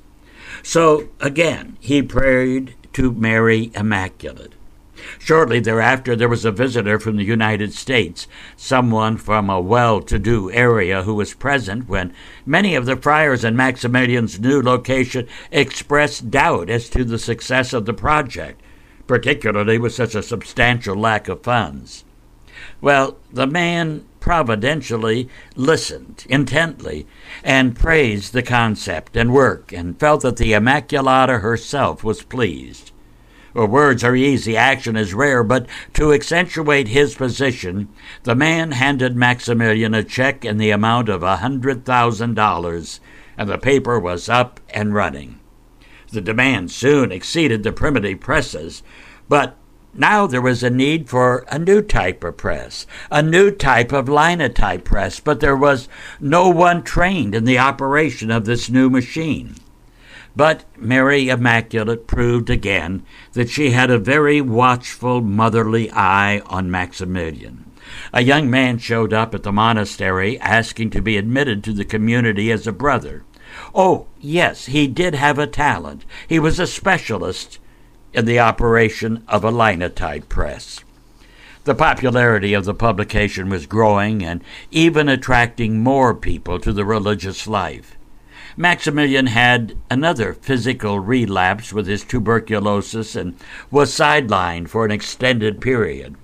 So 0.61 1.09
again, 1.19 1.77
he 1.79 2.03
prayed 2.03 2.75
to 2.93 3.11
Mary 3.13 3.71
Immaculate. 3.73 4.53
Shortly 5.19 5.59
thereafter, 5.59 6.15
there 6.15 6.27
was 6.27 6.45
a 6.45 6.51
visitor 6.51 6.99
from 6.99 7.17
the 7.17 7.23
United 7.23 7.73
States, 7.73 8.27
someone 8.55 9.17
from 9.17 9.49
a 9.49 9.59
well 9.59 10.01
to 10.01 10.19
do 10.19 10.51
area 10.51 11.03
who 11.03 11.13
was 11.13 11.33
present 11.33 11.87
when 11.87 12.13
many 12.45 12.75
of 12.75 12.85
the 12.85 12.95
friars 12.95 13.43
in 13.43 13.55
Maximilian's 13.55 14.39
new 14.39 14.61
location 14.61 15.27
expressed 15.51 16.29
doubt 16.31 16.69
as 16.69 16.89
to 16.89 17.03
the 17.03 17.19
success 17.19 17.73
of 17.73 17.85
the 17.85 17.93
project, 17.93 18.61
particularly 19.07 19.77
with 19.77 19.93
such 19.93 20.15
a 20.15 20.23
substantial 20.23 20.95
lack 20.95 21.27
of 21.27 21.43
funds. 21.43 22.03
Well, 22.81 23.17
the 23.31 23.47
man 23.47 24.05
providentially 24.19 25.29
listened 25.55 26.25
intently 26.27 27.07
and 27.43 27.75
praised 27.75 28.33
the 28.33 28.43
concept 28.43 29.15
and 29.15 29.33
work 29.33 29.71
and 29.71 29.99
felt 29.99 30.21
that 30.23 30.37
the 30.37 30.51
Immaculata 30.51 31.39
herself 31.39 32.03
was 32.03 32.23
pleased. 32.23 32.91
Well, 33.57 33.65
words 33.65 34.03
are 34.03 34.15
easy, 34.15 34.55
action 34.55 34.95
is 34.95 35.15
rare, 35.15 35.43
but 35.43 35.65
to 35.93 36.13
accentuate 36.13 36.89
his 36.89 37.15
position, 37.15 37.89
the 38.21 38.35
man 38.35 38.73
handed 38.73 39.15
Maximilian 39.15 39.95
a 39.95 40.03
check 40.03 40.45
in 40.45 40.59
the 40.59 40.69
amount 40.69 41.09
of 41.09 41.23
a 41.23 41.37
hundred 41.37 41.83
thousand 41.83 42.35
dollars, 42.35 42.99
and 43.35 43.49
the 43.49 43.57
paper 43.57 43.99
was 43.99 44.29
up 44.29 44.59
and 44.69 44.93
running. 44.93 45.39
The 46.11 46.21
demand 46.21 46.69
soon 46.69 47.11
exceeded 47.11 47.63
the 47.63 47.71
primitive 47.71 48.19
presses, 48.19 48.83
but 49.27 49.57
now 49.91 50.27
there 50.27 50.39
was 50.39 50.61
a 50.61 50.69
need 50.69 51.09
for 51.09 51.43
a 51.49 51.57
new 51.57 51.81
type 51.81 52.23
of 52.23 52.37
press, 52.37 52.85
a 53.09 53.23
new 53.23 53.49
type 53.49 53.91
of 53.91 54.07
linotype 54.07 54.85
press, 54.85 55.19
but 55.19 55.39
there 55.39 55.57
was 55.57 55.89
no 56.19 56.47
one 56.47 56.83
trained 56.83 57.33
in 57.33 57.45
the 57.45 57.57
operation 57.57 58.29
of 58.29 58.45
this 58.45 58.69
new 58.69 58.87
machine. 58.87 59.55
But 60.37 60.65
Mary 60.77 61.29
Immaculate 61.29 62.05
proved 62.05 62.51
again 62.51 63.03
that 63.33 63.49
she 63.49 63.71
had 63.71 63.89
a 63.89 63.97
very 63.97 64.39
watchful 64.39 65.19
motherly 65.19 65.89
eye 65.91 66.43
on 66.45 66.69
Maximilian. 66.69 67.71
A 68.13 68.21
young 68.21 68.47
man 68.47 68.77
showed 68.77 69.13
up 69.13 69.33
at 69.33 69.41
the 69.41 69.51
monastery 69.51 70.39
asking 70.39 70.91
to 70.91 71.01
be 71.01 71.17
admitted 71.17 71.63
to 71.63 71.73
the 71.73 71.83
community 71.83 72.51
as 72.51 72.67
a 72.67 72.71
brother. 72.71 73.23
Oh, 73.73 74.05
yes, 74.21 74.67
he 74.67 74.85
did 74.85 75.15
have 75.15 75.39
a 75.39 75.47
talent. 75.47 76.05
He 76.27 76.37
was 76.37 76.59
a 76.59 76.67
specialist 76.67 77.57
in 78.13 78.25
the 78.25 78.39
operation 78.39 79.23
of 79.27 79.43
a 79.43 79.49
linotype 79.49 80.29
press. 80.29 80.81
The 81.63 81.73
popularity 81.73 82.53
of 82.53 82.65
the 82.65 82.75
publication 82.75 83.49
was 83.49 83.65
growing 83.65 84.23
and 84.23 84.43
even 84.69 85.09
attracting 85.09 85.81
more 85.81 86.13
people 86.13 86.59
to 86.59 86.71
the 86.71 86.85
religious 86.85 87.47
life. 87.47 87.96
Maximilian 88.59 89.27
had 89.27 89.77
another 89.87 90.33
physical 90.33 90.99
relapse 90.99 91.71
with 91.71 91.85
his 91.85 92.03
tuberculosis 92.03 93.15
and 93.15 93.37
was 93.69 93.91
sidelined 93.91 94.67
for 94.67 94.83
an 94.83 94.89
extended 94.89 95.61
period, 95.61 96.15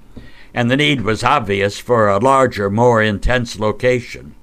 and 0.51 0.69
the 0.69 0.75
need 0.75 1.01
was 1.01 1.23
obvious 1.23 1.77
for 1.77 2.09
a 2.09 2.17
larger, 2.17 2.71
more 2.71 3.03
intense 3.03 3.59
location. 3.59 4.33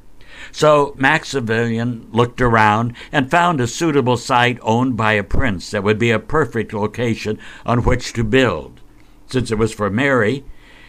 So 0.52 0.94
Maximilian 0.98 2.06
looked 2.12 2.40
around 2.40 2.94
and 3.10 3.28
found 3.28 3.60
a 3.60 3.66
suitable 3.66 4.16
site 4.16 4.60
owned 4.62 4.96
by 4.96 5.14
a 5.14 5.24
prince 5.24 5.72
that 5.72 5.82
would 5.82 5.98
be 5.98 6.12
a 6.12 6.20
perfect 6.20 6.72
location 6.72 7.40
on 7.66 7.82
which 7.82 8.12
to 8.12 8.22
build. 8.22 8.80
Since 9.26 9.50
it 9.50 9.58
was 9.58 9.74
for 9.74 9.90
Mary, 9.90 10.44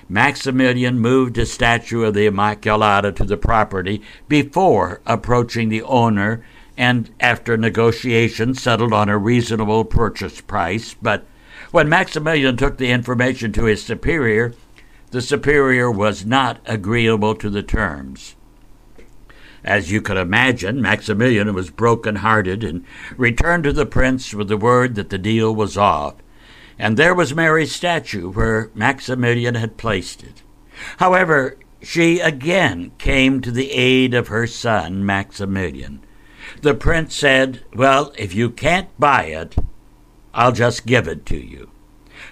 Maximilian 0.07 0.99
moved 0.99 1.39
a 1.39 1.47
statue 1.47 2.03
of 2.03 2.13
the 2.13 2.27
Immaculata 2.27 3.15
to 3.15 3.23
the 3.23 3.37
property 3.37 4.03
before 4.27 5.01
approaching 5.07 5.69
the 5.69 5.81
owner 5.81 6.45
and 6.81 7.13
after 7.19 7.55
negotiation 7.55 8.55
settled 8.55 8.91
on 8.91 9.07
a 9.07 9.15
reasonable 9.15 9.85
purchase 9.85 10.41
price. 10.41 10.95
But 10.99 11.27
when 11.69 11.87
Maximilian 11.87 12.57
took 12.57 12.77
the 12.79 12.89
information 12.89 13.53
to 13.53 13.65
his 13.65 13.83
superior, 13.83 14.55
the 15.11 15.21
superior 15.21 15.91
was 15.91 16.25
not 16.25 16.59
agreeable 16.65 17.35
to 17.35 17.51
the 17.51 17.61
terms. 17.61 18.35
As 19.63 19.91
you 19.91 20.01
can 20.01 20.17
imagine, 20.17 20.81
Maximilian 20.81 21.53
was 21.53 21.69
broken 21.69 22.15
hearted 22.15 22.63
and 22.63 22.83
returned 23.15 23.65
to 23.65 23.73
the 23.73 23.85
prince 23.85 24.33
with 24.33 24.47
the 24.47 24.57
word 24.57 24.95
that 24.95 25.11
the 25.11 25.19
deal 25.19 25.53
was 25.53 25.77
off. 25.77 26.15
And 26.79 26.97
there 26.97 27.13
was 27.13 27.35
Mary's 27.35 27.75
statue 27.75 28.31
where 28.31 28.71
Maximilian 28.73 29.53
had 29.53 29.77
placed 29.77 30.23
it. 30.23 30.41
However, 30.97 31.59
she 31.83 32.19
again 32.19 32.91
came 32.97 33.39
to 33.41 33.51
the 33.51 33.69
aid 33.71 34.15
of 34.15 34.29
her 34.29 34.47
son, 34.47 35.05
Maximilian. 35.05 36.01
The 36.61 36.75
prince 36.75 37.15
said, 37.15 37.61
Well, 37.73 38.13
if 38.19 38.35
you 38.35 38.51
can't 38.51 38.87
buy 38.99 39.23
it, 39.23 39.55
I'll 40.31 40.51
just 40.51 40.85
give 40.85 41.07
it 41.07 41.25
to 41.25 41.37
you. 41.37 41.71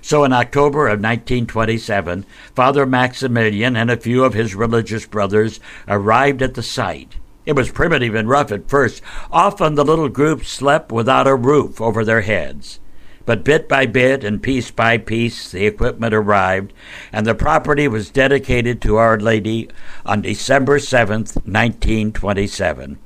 So 0.02 0.24
in 0.24 0.34
October 0.34 0.86
of 0.86 1.00
1927, 1.00 2.28
Father 2.54 2.86
Maximilian 2.86 3.76
and 3.76 3.90
a 3.90 3.98
few 3.98 4.24
of 4.24 4.36
his 4.36 4.54
religious 4.54 5.08
brothers 5.08 5.60
arrived 5.88 6.44
at 6.44 6.54
the 6.54 6.62
site. 6.62 7.16
It 7.48 7.56
was 7.56 7.72
primitive 7.72 8.14
and 8.14 8.30
rough 8.30 8.52
at 8.52 8.70
first. 8.70 9.02
Often 9.32 9.74
the 9.74 9.84
little 9.84 10.10
group 10.10 10.46
slept 10.46 10.92
without 10.92 11.26
a 11.26 11.34
roof 11.34 11.82
over 11.82 12.06
their 12.06 12.22
heads. 12.22 12.80
But 13.26 13.44
bit 13.44 13.68
by 13.68 13.88
bit 13.88 14.24
and 14.24 14.44
piece 14.44 14.70
by 14.70 15.00
piece, 15.00 15.52
the 15.52 15.66
equipment 15.66 16.14
arrived, 16.14 16.72
and 17.12 17.26
the 17.26 17.34
property 17.34 17.88
was 17.88 18.12
dedicated 18.12 18.80
to 18.84 18.98
Our 18.98 19.20
Lady 19.20 19.70
on 20.06 20.22
December 20.22 20.78
7th, 20.78 21.36
1927. 21.48 23.00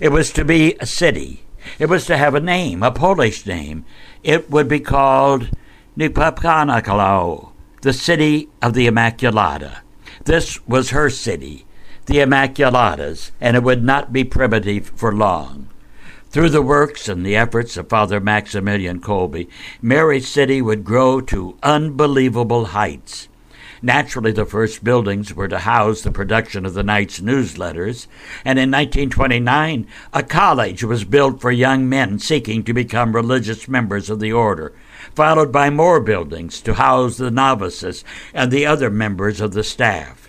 It 0.00 0.10
was 0.10 0.32
to 0.32 0.44
be 0.44 0.76
a 0.80 0.86
city. 0.86 1.44
It 1.78 1.86
was 1.86 2.06
to 2.06 2.16
have 2.16 2.34
a 2.34 2.40
name, 2.40 2.82
a 2.82 2.90
Polish 2.90 3.46
name. 3.46 3.84
It 4.22 4.50
would 4.50 4.68
be 4.68 4.80
called 4.80 5.50
Niepokalanka, 5.96 7.52
the 7.82 7.92
city 7.92 8.48
of 8.62 8.74
the 8.74 8.86
Immaculata. 8.86 9.78
This 10.24 10.66
was 10.66 10.90
her 10.90 11.10
city, 11.10 11.66
the 12.06 12.18
Immaculatas, 12.18 13.30
and 13.40 13.56
it 13.56 13.62
would 13.62 13.82
not 13.82 14.12
be 14.12 14.24
primitive 14.24 14.92
for 14.94 15.14
long. 15.14 15.68
Through 16.30 16.50
the 16.50 16.62
works 16.62 17.08
and 17.08 17.26
the 17.26 17.34
efforts 17.34 17.76
of 17.76 17.88
Father 17.88 18.20
Maximilian 18.20 19.00
Kolbe, 19.00 19.48
Mary 19.82 20.20
City 20.20 20.62
would 20.62 20.84
grow 20.84 21.20
to 21.22 21.58
unbelievable 21.62 22.66
heights. 22.66 23.28
Naturally, 23.82 24.32
the 24.32 24.44
first 24.44 24.84
buildings 24.84 25.34
were 25.34 25.48
to 25.48 25.60
house 25.60 26.02
the 26.02 26.10
production 26.10 26.66
of 26.66 26.74
the 26.74 26.82
Knight's 26.82 27.20
newsletters, 27.20 28.06
and 28.44 28.58
in 28.58 28.70
1929, 28.70 29.86
a 30.12 30.22
college 30.22 30.84
was 30.84 31.04
built 31.04 31.40
for 31.40 31.50
young 31.50 31.88
men 31.88 32.18
seeking 32.18 32.62
to 32.64 32.74
become 32.74 33.16
religious 33.16 33.68
members 33.68 34.10
of 34.10 34.20
the 34.20 34.32
order, 34.32 34.74
followed 35.14 35.50
by 35.50 35.70
more 35.70 35.98
buildings 35.98 36.60
to 36.60 36.74
house 36.74 37.16
the 37.16 37.30
novices 37.30 38.04
and 38.34 38.50
the 38.50 38.66
other 38.66 38.90
members 38.90 39.40
of 39.40 39.54
the 39.54 39.64
staff. 39.64 40.28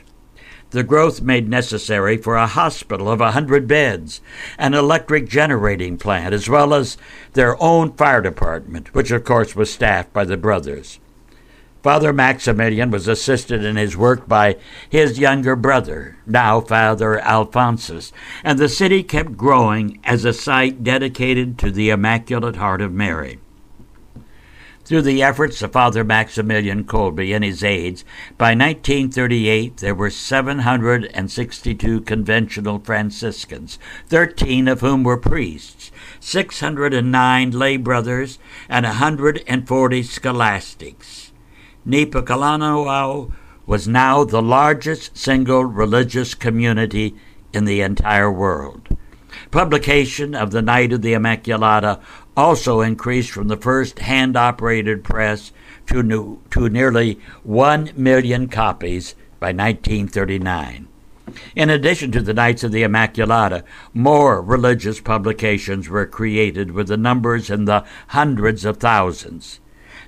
the 0.70 0.84
growth 0.84 1.22
made 1.22 1.50
necessary 1.50 2.16
for 2.16 2.38
a 2.38 2.48
hospital 2.48 3.12
of 3.12 3.20
a 3.20 3.32
hundred 3.32 3.68
beds, 3.68 4.22
an 4.58 4.74
electric 4.74 5.28
generating 5.28 5.98
plant, 5.98 6.34
as 6.34 6.48
well 6.48 6.74
as 6.74 6.96
their 7.34 7.62
own 7.62 7.92
fire 7.92 8.22
department, 8.22 8.94
which 8.96 9.12
of 9.12 9.26
course 9.26 9.54
was 9.54 9.70
staffed 9.70 10.14
by 10.14 10.24
the 10.24 10.38
brothers. 10.38 10.98
Father 11.84 12.14
Maximilian 12.14 12.92
was 12.92 13.08
assisted 13.08 13.66
in 13.66 13.76
his 13.76 13.98
work 13.98 14.28
by 14.28 14.58
his 14.88 15.18
younger 15.18 15.56
brother, 15.56 16.16
now 16.28 16.62
Father 16.62 17.20
Alphonsus, 17.20 18.14
and 18.44 18.60
the 18.60 18.70
city 18.70 19.02
kept 19.02 19.36
growing 19.36 20.00
as 20.04 20.24
a 20.24 20.32
site 20.32 20.84
dedicated 20.84 21.58
to 21.58 21.72
the 21.72 21.90
Immaculate 21.90 22.58
Heart 22.58 22.82
of 22.82 22.94
Mary. 22.94 23.40
Through 24.84 25.02
the 25.02 25.24
efforts 25.24 25.64
of 25.64 25.72
Father 25.72 26.04
Maximilian 26.04 26.84
Kolbe 26.84 27.34
and 27.34 27.44
his 27.44 27.64
aides, 27.64 28.06
by 28.38 28.50
1938 28.50 29.78
there 29.78 29.96
were 29.96 30.12
762 30.12 32.02
conventional 32.02 32.78
Franciscans, 32.78 33.80
13 34.08 34.68
of 34.68 34.82
whom 34.82 35.02
were 35.04 35.18
priests, 35.18 35.92
609 36.20 37.52
lay 37.52 37.78
brothers, 37.78 38.38
and 38.70 38.86
140 38.86 40.04
scholastics. 40.04 41.31
Niepokalanów 41.88 43.32
was 43.66 43.88
now 43.88 44.24
the 44.24 44.42
largest 44.42 45.18
single 45.18 45.66
religious 45.66 46.36
community 46.36 47.16
in 47.54 47.66
the 47.66 47.82
entire 47.82 48.32
world. 48.32 48.88
Publication 49.50 50.36
of 50.36 50.52
the 50.52 50.62
Knight 50.62 50.94
of 50.94 51.02
the 51.02 51.14
Immaculata 51.14 52.00
also 52.38 52.82
increased 52.82 53.32
from 53.32 53.48
the 53.48 53.58
first 53.58 54.00
hand 54.00 54.38
operated 54.38 55.04
press 55.04 55.52
to, 55.88 56.04
new, 56.04 56.40
to 56.52 56.70
nearly 56.70 57.20
1 57.44 57.94
million 57.96 58.48
copies 58.48 59.16
by 59.40 59.48
1939. 59.48 60.88
In 61.56 61.70
addition 61.70 62.12
to 62.12 62.22
the 62.22 62.34
Knights 62.34 62.64
of 62.64 62.72
the 62.72 62.84
Immaculata, 62.84 63.64
more 63.94 64.42
religious 64.42 65.00
publications 65.00 65.90
were 65.90 66.06
created 66.06 66.72
with 66.72 66.90
the 66.90 66.98
numbers 66.98 67.50
in 67.50 67.66
the 67.66 67.86
hundreds 68.10 68.66
of 68.66 68.78
thousands. 68.78 69.61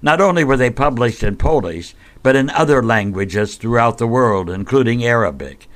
Not 0.03 0.19
only 0.19 0.43
were 0.43 0.57
they 0.57 0.69
published 0.69 1.23
in 1.23 1.37
Polish, 1.37 1.95
but 2.21 2.35
in 2.35 2.49
other 2.49 2.83
languages 2.83 3.55
throughout 3.55 3.97
the 3.97 4.05
world, 4.05 4.49
including 4.49 5.03
Arabic. 5.03 5.67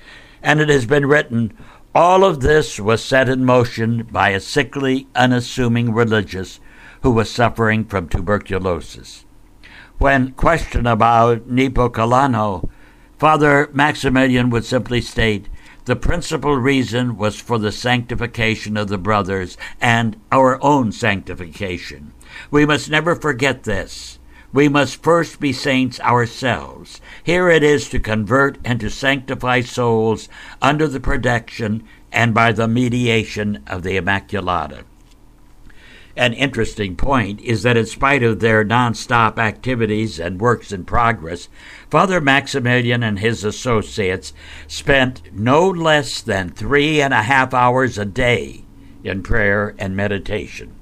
And 0.43 0.59
it 0.59 0.67
has 0.69 0.85
been 0.85 1.05
written 1.05 1.53
all 1.95 2.23
of 2.23 2.41
this 2.41 2.79
was 2.79 3.03
set 3.03 3.27
in 3.29 3.43
motion 3.43 4.07
by 4.11 4.29
a 4.29 4.39
sickly, 4.39 5.07
unassuming 5.15 5.93
religious 5.93 6.59
who 7.01 7.09
was 7.09 7.31
suffering 7.31 7.85
from 7.85 8.07
tuberculosis. 8.09 9.25
When 9.97 10.33
questioned 10.33 10.87
about 10.87 11.47
Niepokalanów, 11.47 12.69
Father 13.17 13.69
Maximilian 13.73 14.51
would 14.51 14.65
simply 14.65 15.01
state, 15.01 15.47
the 15.85 15.95
principal 15.95 16.57
reason 16.57 17.17
was 17.17 17.39
for 17.39 17.57
the 17.57 17.71
sanctification 17.71 18.75
of 18.75 18.89
the 18.89 18.97
brothers 18.97 19.57
and 19.79 20.19
our 20.31 20.61
own 20.61 20.91
sanctification. 20.91 22.11
We 22.51 22.65
must 22.65 22.89
never 22.89 23.15
forget 23.15 23.63
this. 23.63 24.16
We 24.53 24.69
must 24.69 25.03
first 25.03 25.39
be 25.39 25.51
saints 25.51 25.99
ourselves. 25.99 27.01
Here 27.23 27.49
it 27.49 27.63
is 27.63 27.89
to 27.89 27.99
convert 27.99 28.57
and 28.63 28.79
to 28.79 28.89
sanctify 28.89 29.61
souls 29.61 30.29
under 30.61 30.87
the 30.87 30.99
protection 31.01 31.83
and 32.11 32.33
by 32.33 32.53
the 32.53 32.67
mediation 32.67 33.63
of 33.67 33.83
the 33.83 33.97
Immaculata. 33.97 34.83
An 36.15 36.33
interesting 36.33 36.95
point 36.95 37.41
is 37.41 37.61
that, 37.61 37.77
in 37.77 37.85
spite 37.85 38.23
of 38.23 38.39
their 38.39 38.65
nonstop 38.65 39.37
activities 39.37 40.19
and 40.19 40.41
works 40.41 40.71
in 40.71 40.83
progress, 40.83 41.47
Father 41.91 42.19
Maximilian 42.19 43.03
and 43.03 43.19
his 43.19 43.43
associates 43.43 44.33
spent 44.65 45.21
no 45.31 45.69
less 45.69 46.21
than 46.21 46.49
three 46.49 47.01
and 47.01 47.13
a 47.13 47.21
half 47.21 47.53
hours 47.53 47.99
a 47.99 48.05
day 48.05 48.63
in 49.03 49.21
prayer 49.21 49.75
and 49.77 49.95
meditation. 49.95 50.76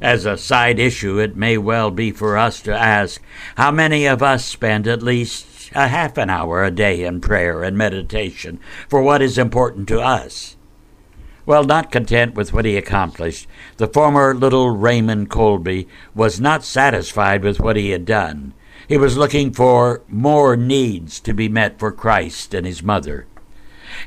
As 0.00 0.26
a 0.26 0.36
side 0.36 0.78
issue, 0.78 1.18
it 1.18 1.36
may 1.36 1.56
well 1.56 1.90
be 1.90 2.10
for 2.10 2.36
us 2.36 2.60
to 2.62 2.74
ask 2.74 3.20
how 3.56 3.70
many 3.70 4.06
of 4.06 4.22
us 4.22 4.44
spend 4.44 4.86
at 4.86 5.02
least 5.02 5.70
a 5.74 5.88
half 5.88 6.18
an 6.18 6.30
hour 6.30 6.62
a 6.62 6.70
day 6.70 7.04
in 7.04 7.20
prayer 7.20 7.62
and 7.62 7.76
meditation 7.76 8.60
for 8.88 9.02
what 9.02 9.22
is 9.22 9.38
important 9.38 9.88
to 9.88 10.00
us. 10.00 10.56
Well, 11.46 11.64
not 11.64 11.92
content 11.92 12.34
with 12.34 12.52
what 12.52 12.64
he 12.64 12.76
accomplished, 12.76 13.46
the 13.76 13.86
former 13.86 14.34
little 14.34 14.70
Raymond 14.70 15.30
Kolbe 15.30 15.86
was 16.14 16.40
not 16.40 16.64
satisfied 16.64 17.42
with 17.42 17.60
what 17.60 17.76
he 17.76 17.90
had 17.90 18.04
done. 18.04 18.52
He 18.88 18.96
was 18.96 19.16
looking 19.16 19.52
for 19.52 20.02
more 20.08 20.56
needs 20.56 21.20
to 21.20 21.32
be 21.32 21.48
met 21.48 21.78
for 21.78 21.92
Christ 21.92 22.52
and 22.52 22.66
his 22.66 22.82
mother. 22.82 23.26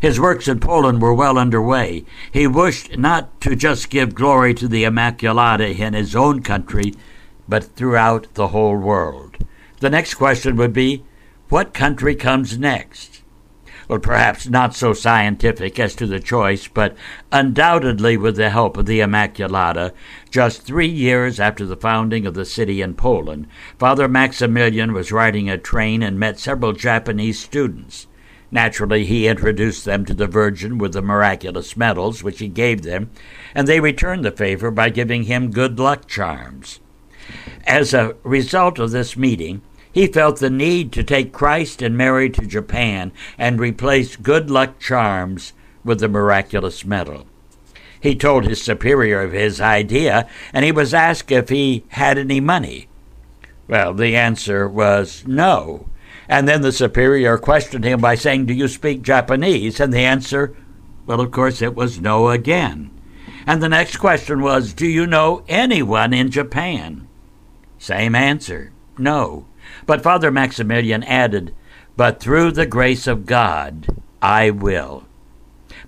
His 0.02 0.19
works 0.19 0.47
in 0.47 0.60
Poland 0.60 1.02
were 1.02 1.13
well 1.13 1.38
under 1.38 1.62
way. 1.62 2.06
He 2.32 2.47
wished 2.47 2.97
not 2.97 3.41
to 3.41 3.56
just 3.56 3.89
give 3.89 4.13
glory 4.15 4.54
to 4.56 4.67
the 4.67 4.84
Immaculata 4.84 5.78
in 5.78 5.93
his 5.93 6.15
own 6.15 6.41
country, 6.41 6.93
but 7.47 7.75
throughout 7.75 8.28
the 8.36 8.49
whole 8.49 8.78
world. 8.78 9.38
The 9.80 9.89
next 9.89 10.15
question 10.15 10.56
would 10.58 10.73
be 10.73 11.04
what 11.49 11.73
country 11.73 12.15
comes 12.15 12.58
next? 12.58 13.23
Well, 13.88 13.97
perhaps 13.97 14.47
not 14.47 14.75
so 14.75 14.93
scientific 14.93 15.80
as 15.80 15.95
to 15.95 16.06
the 16.06 16.19
choice, 16.19 16.67
but 16.67 16.95
undoubtedly 17.32 18.17
with 18.17 18.36
the 18.36 18.52
help 18.52 18.78
of 18.78 18.86
the 18.86 18.99
Immaculata, 18.99 19.93
just 20.30 20.62
three 20.62 20.88
years 20.88 21.39
after 21.39 21.65
the 21.65 21.75
founding 21.75 22.28
of 22.28 22.36
the 22.36 22.45
city 22.45 22.84
in 22.84 22.93
Poland, 22.93 23.47
Father 23.80 24.08
Maximilian 24.08 24.93
was 24.93 25.12
riding 25.12 25.49
a 25.49 25.58
train 25.58 26.04
and 26.04 26.19
met 26.19 26.38
several 26.38 26.73
Japanese 26.73 27.39
students. 27.39 28.06
Naturally, 28.51 29.05
he 29.05 29.27
introduced 29.27 29.85
them 29.85 30.05
to 30.05 30.13
the 30.13 30.27
Virgin 30.27 30.77
with 30.77 30.93
the 30.93 31.01
miraculous 31.01 31.77
medals 31.77 32.23
which 32.23 32.39
he 32.39 32.47
gave 32.47 32.81
them, 32.81 33.12
and 33.53 33.67
they 33.67 33.79
returned 33.79 34.25
the 34.25 34.31
favor 34.31 34.71
by 34.71 34.89
giving 34.89 35.23
him 35.23 35.51
good 35.51 35.79
luck 35.79 36.07
charms. 36.07 36.79
As 37.67 37.93
a 37.93 38.15
result 38.23 38.79
of 38.79 38.91
this 38.91 39.15
meeting, 39.15 39.62
he 39.91 40.07
felt 40.07 40.39
the 40.39 40.49
need 40.49 40.91
to 40.93 41.03
take 41.03 41.31
Christ 41.31 41.81
and 41.81 41.97
Mary 41.97 42.29
to 42.31 42.45
Japan 42.45 43.12
and 43.38 43.59
replace 43.59 44.15
good 44.15 44.49
luck 44.49 44.79
charms 44.79 45.53
with 45.83 45.99
the 45.99 46.07
miraculous 46.07 46.85
medal. 46.85 47.27
He 48.01 48.15
told 48.15 48.45
his 48.45 48.62
superior 48.62 49.21
of 49.21 49.33
his 49.33 49.59
idea, 49.59 50.27
and 50.53 50.63
he 50.63 50.71
was 50.71 50.93
asked 50.93 51.31
if 51.31 51.49
he 51.49 51.83
had 51.89 52.17
any 52.17 52.39
money. 52.39 52.88
Well, 53.67 53.93
the 53.93 54.15
answer 54.15 54.67
was 54.67 55.23
no. 55.27 55.88
And 56.29 56.47
then 56.47 56.61
the 56.61 56.71
superior 56.71 57.39
questioned 57.39 57.83
him 57.83 57.99
by 57.99 58.13
saying, 58.13 58.45
Do 58.45 58.53
you 58.53 58.67
speak 58.67 59.01
Japanese? 59.01 59.79
And 59.79 59.91
the 59.91 60.05
answer, 60.05 60.55
well, 61.07 61.21
of 61.21 61.31
course, 61.31 61.59
it 61.59 61.73
was 61.73 61.99
no 61.99 62.29
again. 62.29 62.91
And 63.47 63.63
the 63.63 63.69
next 63.69 63.97
question 63.97 64.41
was, 64.41 64.73
Do 64.73 64.85
you 64.85 65.07
know 65.07 65.43
anyone 65.47 66.13
in 66.13 66.29
Japan? 66.29 67.07
Same 67.79 68.13
answer, 68.13 68.71
no. 68.95 69.47
But 69.87 70.03
Father 70.03 70.29
Maximilian 70.29 71.03
added, 71.03 71.55
But 71.97 72.19
through 72.19 72.51
the 72.51 72.67
grace 72.67 73.07
of 73.07 73.25
God, 73.25 73.87
I 74.21 74.51
will. 74.51 75.05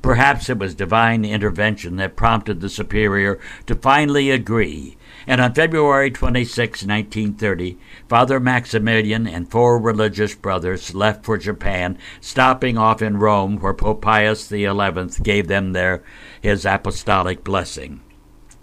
Perhaps 0.01 0.49
it 0.49 0.57
was 0.57 0.73
divine 0.73 1.23
intervention 1.23 1.97
that 1.97 2.15
prompted 2.15 2.61
the 2.61 2.69
superior 2.69 3.39
to 3.67 3.75
finally 3.75 4.31
agree 4.31 4.97
and 5.27 5.41
on 5.41 5.53
February 5.53 6.11
26, 6.11 6.83
1930, 6.83 7.77
Father 8.07 8.39
Maximilian 8.39 9.27
and 9.27 9.49
four 9.49 9.79
religious 9.79 10.35
brothers 10.35 10.95
left 10.95 11.25
for 11.25 11.37
Japan, 11.37 11.97
stopping 12.19 12.77
off 12.77 13.01
in 13.01 13.17
Rome 13.17 13.57
where 13.57 13.73
Pope 13.73 14.01
Pius 14.01 14.47
XI 14.47 14.67
gave 15.21 15.47
them 15.47 15.73
their, 15.73 16.03
his 16.41 16.65
apostolic 16.65 17.43
blessing. 17.43 18.01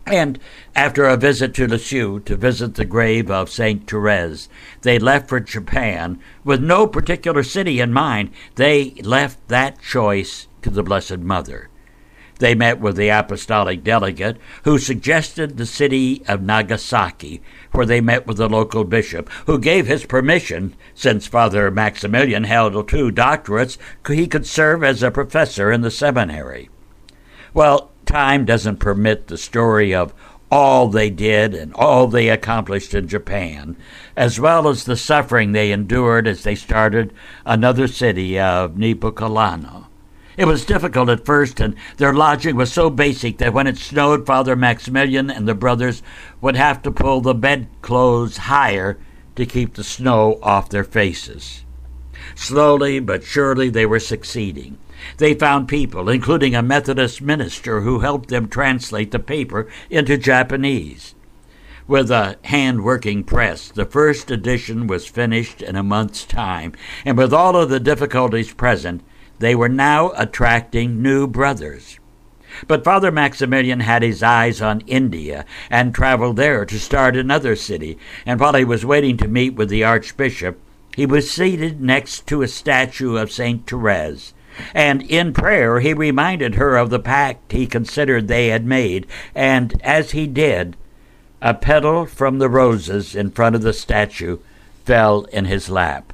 And 0.07 0.39
after 0.75 1.05
a 1.05 1.19
visit 1.19 1.53
to 1.55 1.69
Lisieux 1.69 2.21
to 2.21 2.37
visit 2.37 2.77
the 2.77 2.87
grave 2.87 3.31
of 3.31 3.51
Saint 3.51 3.89
Therese, 3.89 4.49
they 4.81 4.99
left 4.99 5.29
for 5.29 5.39
Japan 5.39 6.19
with 6.45 6.63
no 6.63 6.87
particular 6.87 7.43
city 7.43 7.79
in 7.79 7.93
mind. 7.93 8.31
They 8.55 8.95
left 9.03 9.47
that 9.49 9.83
choice 9.83 10.49
to 10.63 10.71
the 10.71 10.83
Blessed 10.83 11.19
Mother. 11.19 11.69
They 12.39 12.55
met 12.55 12.79
with 12.79 12.97
the 12.97 13.09
apostolic 13.09 13.83
delegate, 13.83 14.37
who 14.63 14.79
suggested 14.79 15.57
the 15.57 15.67
city 15.67 16.23
of 16.29 16.43
Nagasaki, 16.43 17.43
where 17.73 17.87
they 17.87 18.01
met 18.01 18.27
with 18.27 18.37
the 18.37 18.49
local 18.49 18.85
bishop, 18.85 19.29
who 19.47 19.59
gave 19.59 19.87
his 19.87 20.07
permission, 20.07 20.75
since 20.95 21.27
Father 21.27 21.71
Maximilian 21.71 22.45
held 22.45 22.89
two 22.89 23.11
doctorates, 23.11 23.77
he 24.07 24.27
could 24.27 24.47
serve 24.47 24.85
as 24.85 25.03
a 25.03 25.11
professor 25.11 25.73
in 25.73 25.81
the 25.81 25.91
seminary. 25.91 26.71
Well, 27.53 27.91
time 28.07 28.45
doesn't 28.45 28.79
permit 28.79 29.27
the 29.27 29.39
story 29.39 29.95
of 29.95 30.15
all 30.51 30.89
they 30.89 31.11
did 31.11 31.55
and 31.55 31.75
all 31.75 32.07
they 32.07 32.29
accomplished 32.29 32.95
in 32.95 33.09
Japan, 33.09 33.77
as 34.17 34.41
well 34.41 34.69
as 34.69 34.85
the 34.85 34.97
suffering 34.97 35.53
they 35.53 35.73
endured 35.73 36.27
as 36.27 36.43
they 36.43 36.55
started 36.55 37.13
another 37.45 37.87
city 37.87 38.39
of 38.39 38.73
Niepokalanów. 38.75 39.78
It 40.39 40.47
was 40.47 40.65
difficult 40.65 41.09
at 41.09 41.27
first, 41.27 41.59
and 41.59 41.75
their 41.97 42.15
lodging 42.15 42.55
was 42.55 42.73
so 42.73 42.91
basic 42.91 43.39
that 43.39 43.53
when 43.53 43.67
it 43.67 43.77
snowed, 43.77 44.25
Father 44.25 44.55
Maximilian 44.55 45.33
and 45.33 45.49
the 45.49 45.55
brothers 45.55 46.01
would 46.41 46.55
have 46.55 46.81
to 46.83 46.93
pull 46.93 47.21
the 47.21 47.35
bedclothes 47.35 48.37
higher 48.37 49.01
to 49.35 49.45
keep 49.45 49.75
the 49.75 49.83
snow 49.83 50.39
off 50.41 50.69
their 50.69 50.85
faces. 50.85 51.65
Slowly 52.37 53.01
but 53.01 53.25
surely 53.25 53.69
they 53.69 53.85
were 53.85 53.99
succeeding. 53.99 54.79
They 55.17 55.35
found 55.35 55.67
people, 55.67 56.09
including 56.09 56.55
a 56.55 56.63
Methodist 56.63 57.21
minister, 57.21 57.81
who 57.81 57.99
helped 57.99 58.29
them 58.29 58.47
translate 58.47 59.11
the 59.11 59.19
paper 59.19 59.67
into 59.91 60.17
Japanese. 60.17 61.17
With 61.89 62.13
a 62.13 62.37
hand 62.45 62.85
working 62.85 63.25
press, 63.25 63.73
the 63.73 63.87
first 63.87 64.31
edition 64.31 64.87
was 64.87 65.09
finished 65.09 65.63
in 65.63 65.75
a 65.75 65.83
month's 65.83 66.25
time, 66.25 66.75
and 67.05 67.19
with 67.19 67.33
all 67.33 67.57
of 67.57 67.71
the 67.71 67.81
difficulties 67.81 68.53
present, 68.53 69.03
they 69.39 69.55
were 69.55 69.69
now 69.69 70.11
attracting 70.17 71.03
new 71.03 71.27
brothers. 71.27 71.99
But 72.67 72.83
Father 72.83 73.13
Maximilian 73.13 73.81
had 73.81 74.03
his 74.03 74.23
eyes 74.23 74.61
on 74.61 74.81
India 74.87 75.45
and 75.71 75.95
traveled 75.95 76.37
there 76.37 76.65
to 76.65 76.79
start 76.79 77.17
another 77.17 77.55
city, 77.55 77.99
and 78.27 78.41
while 78.41 78.55
he 78.55 78.65
was 78.65 78.85
waiting 78.85 79.17
to 79.19 79.29
meet 79.29 79.55
with 79.55 79.69
the 79.69 79.85
Archbishop, 79.85 80.59
he 80.97 81.07
was 81.07 81.31
seated 81.31 81.81
next 81.81 82.27
to 82.27 82.43
a 82.43 82.49
statue 82.49 83.17
of 83.17 83.31
St. 83.31 83.67
Therese, 83.67 84.35
and 84.75 85.03
in 85.03 85.33
prayer 85.33 85.79
he 85.81 85.95
reminded 85.95 86.57
her 86.57 86.77
of 86.77 86.91
the 86.91 86.99
pact 86.99 87.53
he 87.53 87.67
considered 87.67 88.27
they 88.27 88.49
had 88.49 88.67
made, 88.67 89.07
and 89.35 89.81
as 89.83 90.11
he 90.11 90.27
did, 90.27 90.77
a 91.41 91.55
petal 91.55 92.07
from 92.07 92.39
the 92.39 92.49
roses 92.49 93.15
in 93.15 93.31
front 93.31 93.55
of 93.55 93.63
the 93.63 93.73
statue 93.73 94.39
fell 94.85 95.23
in 95.25 95.45
his 95.45 95.71
lap. 95.71 96.13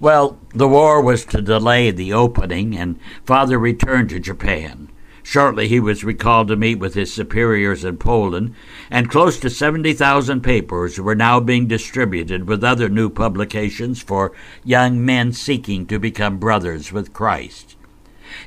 Well, 0.00 0.38
the 0.54 0.68
war 0.68 1.02
was 1.02 1.24
to 1.26 1.42
delay 1.42 1.90
the 1.90 2.12
opening, 2.12 2.76
and 2.76 3.00
Father 3.24 3.58
returned 3.58 4.10
to 4.10 4.20
Japan. 4.20 4.90
Shortly 5.24 5.66
he 5.66 5.80
was 5.80 6.04
recalled 6.04 6.48
to 6.48 6.56
meet 6.56 6.76
with 6.76 6.94
his 6.94 7.12
superiors 7.12 7.84
in 7.84 7.96
Poland, 7.96 8.54
and 8.90 9.10
close 9.10 9.40
to 9.40 9.50
70,000 9.50 10.40
papers 10.40 11.00
were 11.00 11.16
now 11.16 11.40
being 11.40 11.66
distributed 11.66 12.46
with 12.46 12.62
other 12.62 12.88
new 12.88 13.10
publications 13.10 14.00
for 14.00 14.32
young 14.64 15.04
men 15.04 15.32
seeking 15.32 15.84
to 15.86 15.98
become 15.98 16.38
brothers 16.38 16.92
with 16.92 17.12
Christ. 17.12 17.74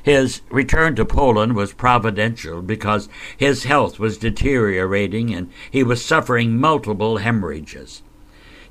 His 0.02 0.40
return 0.50 0.96
to 0.96 1.04
Poland 1.04 1.54
was 1.54 1.74
providential 1.74 2.62
because 2.62 3.10
his 3.36 3.64
health 3.64 3.98
was 3.98 4.16
deteriorating 4.16 5.34
and 5.34 5.50
he 5.70 5.82
was 5.82 6.02
suffering 6.02 6.58
multiple 6.58 7.18
hemorrhages. 7.18 8.02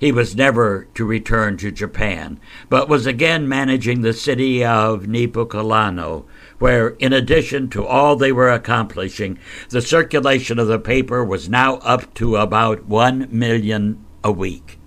He 0.02 0.12
was 0.12 0.36
never 0.36 0.88
to 0.96 1.06
return 1.06 1.58
to 1.58 1.72
Japan, 1.72 2.40
but 2.70 2.90
was 2.90 3.06
again 3.06 3.48
managing 3.48 4.02
the 4.02 4.14
city 4.14 4.66
of 4.66 5.04
Niepokalano, 5.04 6.26
where, 6.58 6.96
in 6.98 7.14
addition 7.14 7.70
to 7.70 7.86
all 7.86 8.16
they 8.16 8.32
were 8.32 8.50
accomplishing, 8.50 9.38
the 9.70 9.80
circulation 9.80 10.58
of 10.58 10.68
the 10.68 10.80
paper 10.80 11.24
was 11.24 11.48
now 11.48 11.76
up 11.84 12.12
to 12.16 12.38
about 12.38 12.86
one 12.86 13.28
million 13.30 14.04
a 14.24 14.32
week. 14.32 14.80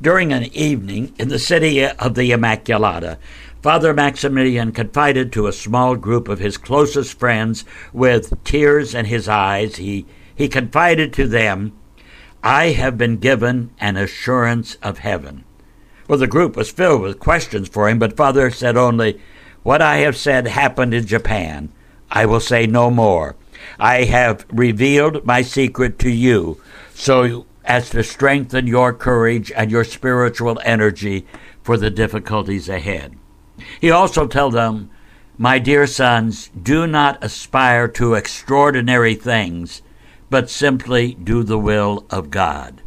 During 0.00 0.32
an 0.32 0.46
evening 0.52 1.14
in 1.20 1.28
the 1.28 1.38
city 1.38 1.86
of 1.86 2.16
the 2.16 2.32
Immaculata, 2.32 3.18
Father 3.62 3.94
Maximilian 3.94 4.72
confided 4.72 5.32
to 5.34 5.46
a 5.46 5.52
small 5.52 5.94
group 5.94 6.28
of 6.28 6.40
his 6.40 6.58
closest 6.58 7.16
friends 7.16 7.64
with 7.92 8.42
tears 8.42 8.92
in 8.92 9.04
his 9.04 9.28
eyes. 9.28 9.76
He, 9.76 10.04
he 10.34 10.48
confided 10.48 11.12
to 11.12 11.28
them 11.28 11.74
I 12.42 12.70
have 12.70 12.98
been 12.98 13.18
given 13.18 13.70
an 13.78 13.96
assurance 13.96 14.76
of 14.82 14.98
heaven. 14.98 15.44
Well, 16.08 16.18
the 16.18 16.26
group 16.26 16.56
was 16.56 16.72
filled 16.72 17.02
with 17.02 17.20
questions 17.20 17.68
for 17.68 17.88
him, 17.88 17.98
but 18.00 18.16
Father 18.16 18.50
said 18.50 18.76
only, 18.76 19.20
What 19.62 19.80
I 19.80 19.98
have 19.98 20.16
said 20.16 20.48
happened 20.48 20.92
in 20.92 21.06
Japan. 21.06 21.70
I 22.10 22.26
will 22.26 22.40
say 22.40 22.66
no 22.66 22.90
more. 22.90 23.36
I 23.78 24.04
have 24.04 24.44
revealed 24.50 25.24
my 25.24 25.42
secret 25.42 25.98
to 26.00 26.10
you, 26.10 26.60
so 26.94 27.46
as 27.64 27.90
to 27.90 28.02
strengthen 28.02 28.66
your 28.66 28.92
courage 28.92 29.52
and 29.54 29.70
your 29.70 29.84
spiritual 29.84 30.60
energy 30.64 31.26
for 31.62 31.76
the 31.76 31.90
difficulties 31.90 32.68
ahead. 32.68 33.14
He 33.80 33.90
also 33.90 34.26
told 34.26 34.54
them, 34.54 34.90
My 35.38 35.60
dear 35.60 35.86
sons, 35.86 36.50
do 36.60 36.88
not 36.88 37.22
aspire 37.22 37.86
to 37.88 38.14
extraordinary 38.14 39.14
things 39.14 39.80
but 40.32 40.48
simply 40.48 41.12
do 41.12 41.42
the 41.42 41.58
will 41.58 42.06
of 42.08 42.30
God. 42.30 42.80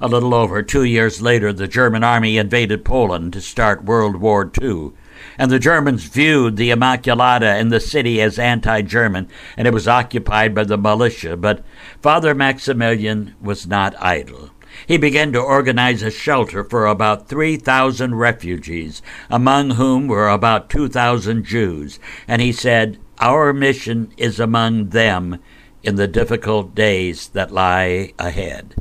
A 0.00 0.08
little 0.08 0.34
over 0.34 0.64
two 0.64 0.82
years 0.82 1.22
later, 1.22 1.52
the 1.52 1.68
German 1.68 2.02
army 2.02 2.38
invaded 2.38 2.84
Poland 2.84 3.32
to 3.34 3.40
start 3.40 3.84
World 3.84 4.16
War 4.16 4.50
II, 4.60 4.90
and 5.38 5.48
the 5.48 5.60
Germans 5.60 6.02
viewed 6.06 6.56
the 6.56 6.70
Immaculata 6.70 7.60
in 7.60 7.68
the 7.68 7.78
city 7.78 8.20
as 8.20 8.36
anti 8.36 8.82
German, 8.82 9.28
and 9.56 9.68
it 9.68 9.72
was 9.72 9.86
occupied 9.86 10.56
by 10.56 10.64
the 10.64 10.76
militia. 10.76 11.36
But 11.36 11.64
Father 12.02 12.34
Maximilian 12.34 13.36
was 13.40 13.68
not 13.68 13.94
idle. 14.02 14.50
He 14.88 14.96
began 14.96 15.32
to 15.34 15.40
organize 15.40 16.02
a 16.02 16.10
shelter 16.10 16.64
for 16.64 16.86
about 16.86 17.28
3,000 17.28 18.16
refugees, 18.16 19.02
among 19.30 19.70
whom 19.70 20.08
were 20.08 20.28
about 20.28 20.68
2,000 20.68 21.44
Jews, 21.44 22.00
and 22.26 22.42
he 22.42 22.50
said, 22.50 22.98
Our 23.20 23.52
mission 23.52 24.12
is 24.16 24.40
among 24.40 24.88
them 24.88 25.38
in 25.82 25.96
the 25.96 26.08
difficult 26.08 26.74
days 26.74 27.28
that 27.28 27.50
lie 27.50 28.12
ahead. 28.18 28.74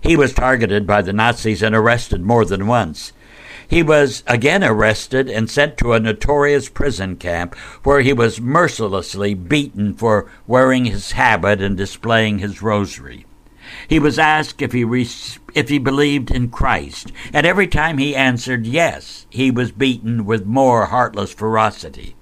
He 0.00 0.16
was 0.16 0.32
targeted 0.32 0.86
by 0.86 1.02
the 1.02 1.12
Nazis 1.12 1.62
and 1.62 1.74
arrested 1.74 2.22
more 2.22 2.44
than 2.44 2.66
once. 2.66 3.12
He 3.68 3.82
was 3.82 4.22
again 4.26 4.64
arrested 4.64 5.28
and 5.28 5.50
sent 5.50 5.76
to 5.78 5.92
a 5.92 6.00
notorious 6.00 6.68
prison 6.68 7.16
camp 7.16 7.54
where 7.84 8.00
he 8.00 8.14
was 8.14 8.40
mercilessly 8.40 9.34
beaten 9.34 9.92
for 9.94 10.30
wearing 10.46 10.86
his 10.86 11.12
habit 11.12 11.60
and 11.60 11.76
displaying 11.76 12.38
his 12.38 12.62
rosary. 12.62 13.26
He 13.86 13.98
was 13.98 14.18
asked 14.18 14.62
if 14.62 14.72
he, 14.72 14.84
re- 14.84 15.06
if 15.54 15.68
he 15.68 15.78
believed 15.78 16.30
in 16.30 16.48
Christ, 16.48 17.12
and 17.34 17.46
every 17.46 17.66
time 17.66 17.98
he 17.98 18.16
answered 18.16 18.66
yes, 18.66 19.26
he 19.28 19.50
was 19.50 19.72
beaten 19.72 20.24
with 20.24 20.46
more 20.46 20.86
heartless 20.86 21.34
ferocity. 21.34 22.16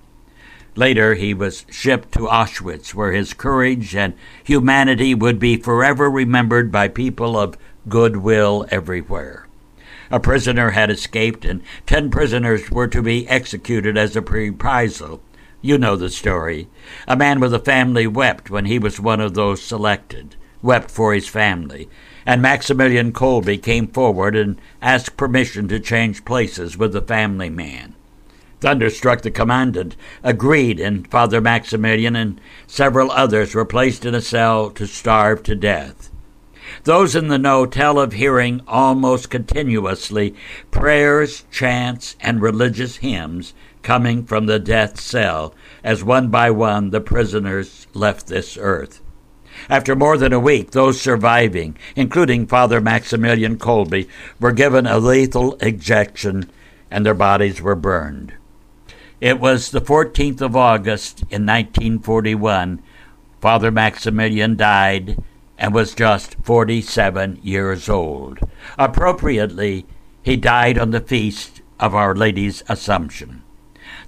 Later, 0.76 1.14
he 1.14 1.32
was 1.32 1.64
shipped 1.70 2.12
to 2.12 2.28
Auschwitz, 2.28 2.94
where 2.94 3.12
his 3.12 3.32
courage 3.32 3.96
and 3.96 4.12
humanity 4.44 5.14
would 5.14 5.38
be 5.38 5.56
forever 5.56 6.10
remembered 6.10 6.70
by 6.70 6.88
people 6.88 7.38
of 7.38 7.56
goodwill 7.88 8.66
everywhere. 8.70 9.46
A 10.10 10.20
prisoner 10.20 10.70
had 10.70 10.90
escaped, 10.90 11.44
and 11.44 11.62
ten 11.86 12.10
prisoners 12.10 12.70
were 12.70 12.88
to 12.88 13.02
be 13.02 13.26
executed 13.26 13.96
as 13.96 14.14
a 14.14 14.20
reprisal. 14.20 15.22
You 15.62 15.78
know 15.78 15.96
the 15.96 16.10
story. 16.10 16.68
A 17.08 17.16
man 17.16 17.40
with 17.40 17.54
a 17.54 17.58
family 17.58 18.06
wept 18.06 18.50
when 18.50 18.66
he 18.66 18.78
was 18.78 19.00
one 19.00 19.20
of 19.20 19.34
those 19.34 19.62
selected, 19.62 20.36
wept 20.62 20.90
for 20.90 21.12
his 21.12 21.26
family, 21.26 21.88
and 22.24 22.40
Maximilian 22.42 23.12
Kolbe 23.12 23.60
came 23.62 23.88
forward 23.88 24.36
and 24.36 24.60
asked 24.82 25.16
permission 25.16 25.66
to 25.68 25.80
change 25.80 26.24
places 26.24 26.76
with 26.76 26.92
the 26.92 27.02
family 27.02 27.50
man. 27.50 27.95
Thunderstruck, 28.60 29.20
the 29.20 29.30
commandant 29.30 29.96
agreed, 30.22 30.80
and 30.80 31.06
Father 31.10 31.40
Maximilian 31.40 32.16
and 32.16 32.40
several 32.66 33.10
others 33.10 33.54
were 33.54 33.66
placed 33.66 34.06
in 34.06 34.14
a 34.14 34.20
cell 34.20 34.70
to 34.70 34.86
starve 34.86 35.42
to 35.42 35.54
death. 35.54 36.10
Those 36.84 37.14
in 37.14 37.28
the 37.28 37.38
know 37.38 37.66
tell 37.66 37.98
of 37.98 38.14
hearing 38.14 38.62
almost 38.66 39.30
continuously 39.30 40.34
prayers, 40.70 41.44
chants, 41.50 42.16
and 42.20 42.40
religious 42.40 42.96
hymns 42.96 43.54
coming 43.82 44.24
from 44.24 44.46
the 44.46 44.58
death 44.58 44.98
cell 44.98 45.54
as 45.84 46.02
one 46.02 46.28
by 46.28 46.50
one 46.50 46.90
the 46.90 47.00
prisoners 47.00 47.86
left 47.94 48.26
this 48.26 48.56
earth. 48.60 49.00
After 49.68 49.94
more 49.94 50.18
than 50.18 50.32
a 50.32 50.40
week, 50.40 50.72
those 50.72 51.00
surviving, 51.00 51.76
including 51.94 52.46
Father 52.46 52.80
Maximilian 52.80 53.58
Kolbe, 53.58 54.08
were 54.40 54.52
given 54.52 54.86
a 54.86 54.98
lethal 54.98 55.54
injection 55.54 56.50
and 56.90 57.04
their 57.04 57.14
bodies 57.14 57.60
were 57.60 57.74
burned. 57.74 58.32
It 59.26 59.40
was 59.40 59.72
the 59.72 59.80
14th 59.80 60.40
of 60.40 60.54
August 60.54 61.22
in 61.22 61.44
1941. 61.44 62.80
Father 63.40 63.72
Maximilian 63.72 64.54
died 64.54 65.20
and 65.58 65.74
was 65.74 65.96
just 65.96 66.36
47 66.44 67.40
years 67.42 67.88
old. 67.88 68.38
Appropriately, 68.78 69.84
he 70.22 70.36
died 70.36 70.78
on 70.78 70.92
the 70.92 71.00
feast 71.00 71.60
of 71.80 71.92
Our 71.92 72.14
Lady's 72.14 72.62
Assumption. 72.68 73.42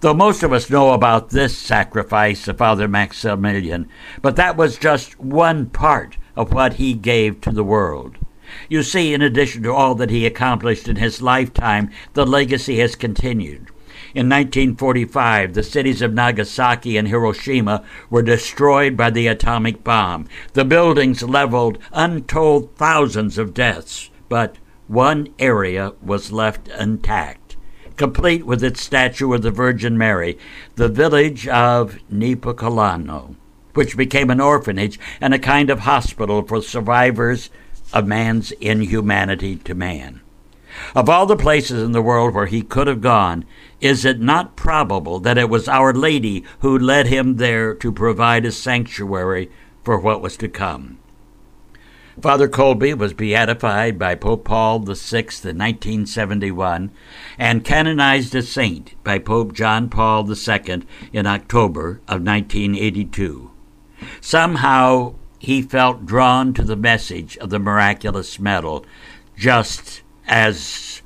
Though 0.02 0.14
most 0.14 0.44
of 0.44 0.52
us 0.52 0.70
know 0.70 0.92
about 0.92 1.30
this 1.30 1.58
sacrifice 1.58 2.46
of 2.46 2.58
Father 2.58 2.86
Maximilian, 2.86 3.88
but 4.22 4.36
that 4.36 4.56
was 4.56 4.78
just 4.78 5.18
one 5.18 5.66
part 5.66 6.16
of 6.36 6.52
what 6.52 6.74
he 6.74 6.94
gave 6.94 7.40
to 7.40 7.50
the 7.50 7.64
world. 7.64 8.18
You 8.68 8.84
see, 8.84 9.12
in 9.12 9.22
addition 9.22 9.64
to 9.64 9.72
all 9.72 9.96
that 9.96 10.10
he 10.10 10.24
accomplished 10.26 10.86
in 10.86 10.94
his 10.94 11.20
lifetime, 11.20 11.90
the 12.12 12.24
legacy 12.24 12.78
has 12.78 12.94
continued. 12.94 13.72
In 14.14 14.30
1945, 14.30 15.52
the 15.52 15.62
cities 15.62 16.00
of 16.00 16.14
Nagasaki 16.14 16.96
and 16.96 17.08
Hiroshima 17.08 17.84
were 18.08 18.22
destroyed 18.22 18.96
by 18.96 19.10
the 19.10 19.26
atomic 19.26 19.84
bomb. 19.84 20.26
The 20.54 20.64
buildings 20.64 21.22
leveled 21.22 21.78
untold 21.92 22.74
thousands 22.76 23.36
of 23.36 23.52
deaths, 23.52 24.08
but 24.30 24.56
one 24.86 25.28
area 25.38 25.92
was 26.02 26.32
left 26.32 26.68
intact, 26.68 27.56
complete 27.96 28.46
with 28.46 28.64
its 28.64 28.80
statue 28.82 29.34
of 29.34 29.42
the 29.42 29.50
Virgin 29.50 29.98
Mary, 29.98 30.38
the 30.76 30.88
village 30.88 31.46
of 31.46 31.98
Niepokalano, 32.10 33.36
which 33.74 33.94
became 33.94 34.30
an 34.30 34.40
orphanage 34.40 34.98
and 35.20 35.34
a 35.34 35.38
kind 35.38 35.68
of 35.68 35.80
hospital 35.80 36.42
for 36.42 36.62
survivors 36.62 37.50
of 37.92 38.06
man's 38.06 38.52
inhumanity 38.52 39.56
to 39.56 39.74
man. 39.74 40.22
Of 40.94 41.08
all 41.08 41.26
the 41.26 41.36
places 41.36 41.82
in 41.82 41.92
the 41.92 42.02
world 42.02 42.34
where 42.34 42.46
he 42.46 42.62
could 42.62 42.86
have 42.86 43.00
gone, 43.00 43.44
is 43.80 44.04
it 44.04 44.20
not 44.20 44.56
probable 44.56 45.20
that 45.20 45.38
it 45.38 45.48
was 45.48 45.68
Our 45.68 45.92
Lady 45.92 46.44
who 46.60 46.78
led 46.78 47.06
him 47.06 47.36
there 47.36 47.74
to 47.74 47.92
provide 47.92 48.44
a 48.44 48.52
sanctuary 48.52 49.50
for 49.84 49.98
what 49.98 50.20
was 50.20 50.36
to 50.38 50.48
come? 50.48 50.98
Father 52.20 52.48
Kolbe 52.48 52.98
was 52.98 53.14
beatified 53.14 53.96
by 53.96 54.16
Pope 54.16 54.44
Paul 54.44 54.80
VI 54.80 55.18
in 55.18 55.58
1971 55.58 56.90
and 57.38 57.64
canonized 57.64 58.34
a 58.34 58.42
saint 58.42 58.94
by 59.04 59.20
Pope 59.20 59.52
John 59.52 59.88
Paul 59.88 60.28
II 60.28 60.82
in 61.12 61.26
October 61.26 62.00
of 62.08 62.22
1982. 62.22 63.52
Somehow 64.20 65.14
he 65.38 65.62
felt 65.62 66.06
drawn 66.06 66.52
to 66.54 66.64
the 66.64 66.76
message 66.76 67.36
of 67.38 67.50
the 67.50 67.60
miraculous 67.60 68.40
medal, 68.40 68.84
just 69.36 70.02
as 70.28 71.02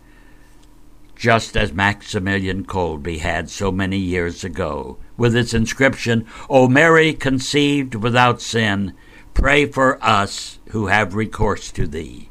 just 1.14 1.56
as 1.56 1.72
Maximilian 1.72 2.64
Kolbe 2.64 3.20
had 3.20 3.48
so 3.48 3.70
many 3.70 3.96
years 3.96 4.42
ago, 4.42 4.98
with 5.16 5.36
its 5.36 5.54
inscription, 5.54 6.26
O 6.50 6.66
Mary 6.66 7.12
conceived 7.12 7.94
without 7.94 8.42
sin, 8.42 8.92
pray 9.32 9.66
for 9.66 10.02
us 10.04 10.58
who 10.70 10.88
have 10.88 11.14
recourse 11.14 11.70
to 11.70 11.86
thee. 11.86 12.28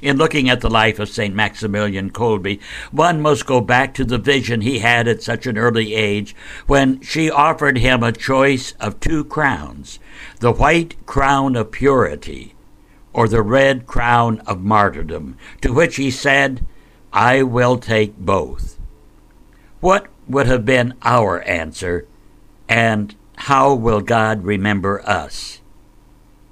In 0.00 0.16
looking 0.16 0.48
at 0.48 0.60
the 0.60 0.70
life 0.70 0.98
of 0.98 1.08
St. 1.08 1.34
Maximilian 1.34 2.10
Kolbe, 2.10 2.60
one 2.90 3.20
must 3.20 3.46
go 3.46 3.60
back 3.60 3.92
to 3.94 4.04
the 4.04 4.18
vision 4.18 4.60
he 4.60 4.80
had 4.80 5.08
at 5.08 5.22
such 5.22 5.46
an 5.46 5.58
early 5.58 5.94
age 5.94 6.34
when 6.66 7.00
she 7.00 7.30
offered 7.30 7.78
him 7.78 8.02
a 8.02 8.12
choice 8.12 8.72
of 8.80 9.00
two 9.00 9.24
crowns 9.24 9.98
the 10.40 10.52
white 10.52 10.94
crown 11.06 11.54
of 11.56 11.70
purity 11.70 12.54
or 13.12 13.28
the 13.28 13.42
red 13.42 13.86
crown 13.86 14.40
of 14.40 14.62
martyrdom, 14.62 15.36
to 15.60 15.72
which 15.72 15.96
he 15.96 16.10
said, 16.10 16.64
I 17.12 17.42
will 17.42 17.78
take 17.78 18.16
both. 18.16 18.78
What 19.80 20.06
would 20.28 20.46
have 20.46 20.64
been 20.64 20.94
our 21.02 21.42
answer, 21.42 22.06
and 22.68 23.14
how 23.36 23.74
will 23.74 24.00
God 24.00 24.44
remember 24.44 25.02
us? 25.06 25.60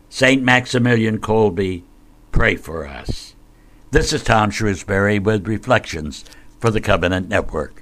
St. 0.09 0.43
Maximilian 0.43 1.19
Kolbe, 1.19 1.83
pray 2.33 2.57
for 2.57 2.87
us. 2.87 3.35
This 3.93 4.13
is 4.13 4.23
Tom 4.23 4.51
Shrewsbury 4.51 5.19
with 5.19 5.47
Reflections 5.47 6.25
for 6.59 6.71
the 6.71 6.81
Covenant 6.81 7.29
Network. 7.29 7.80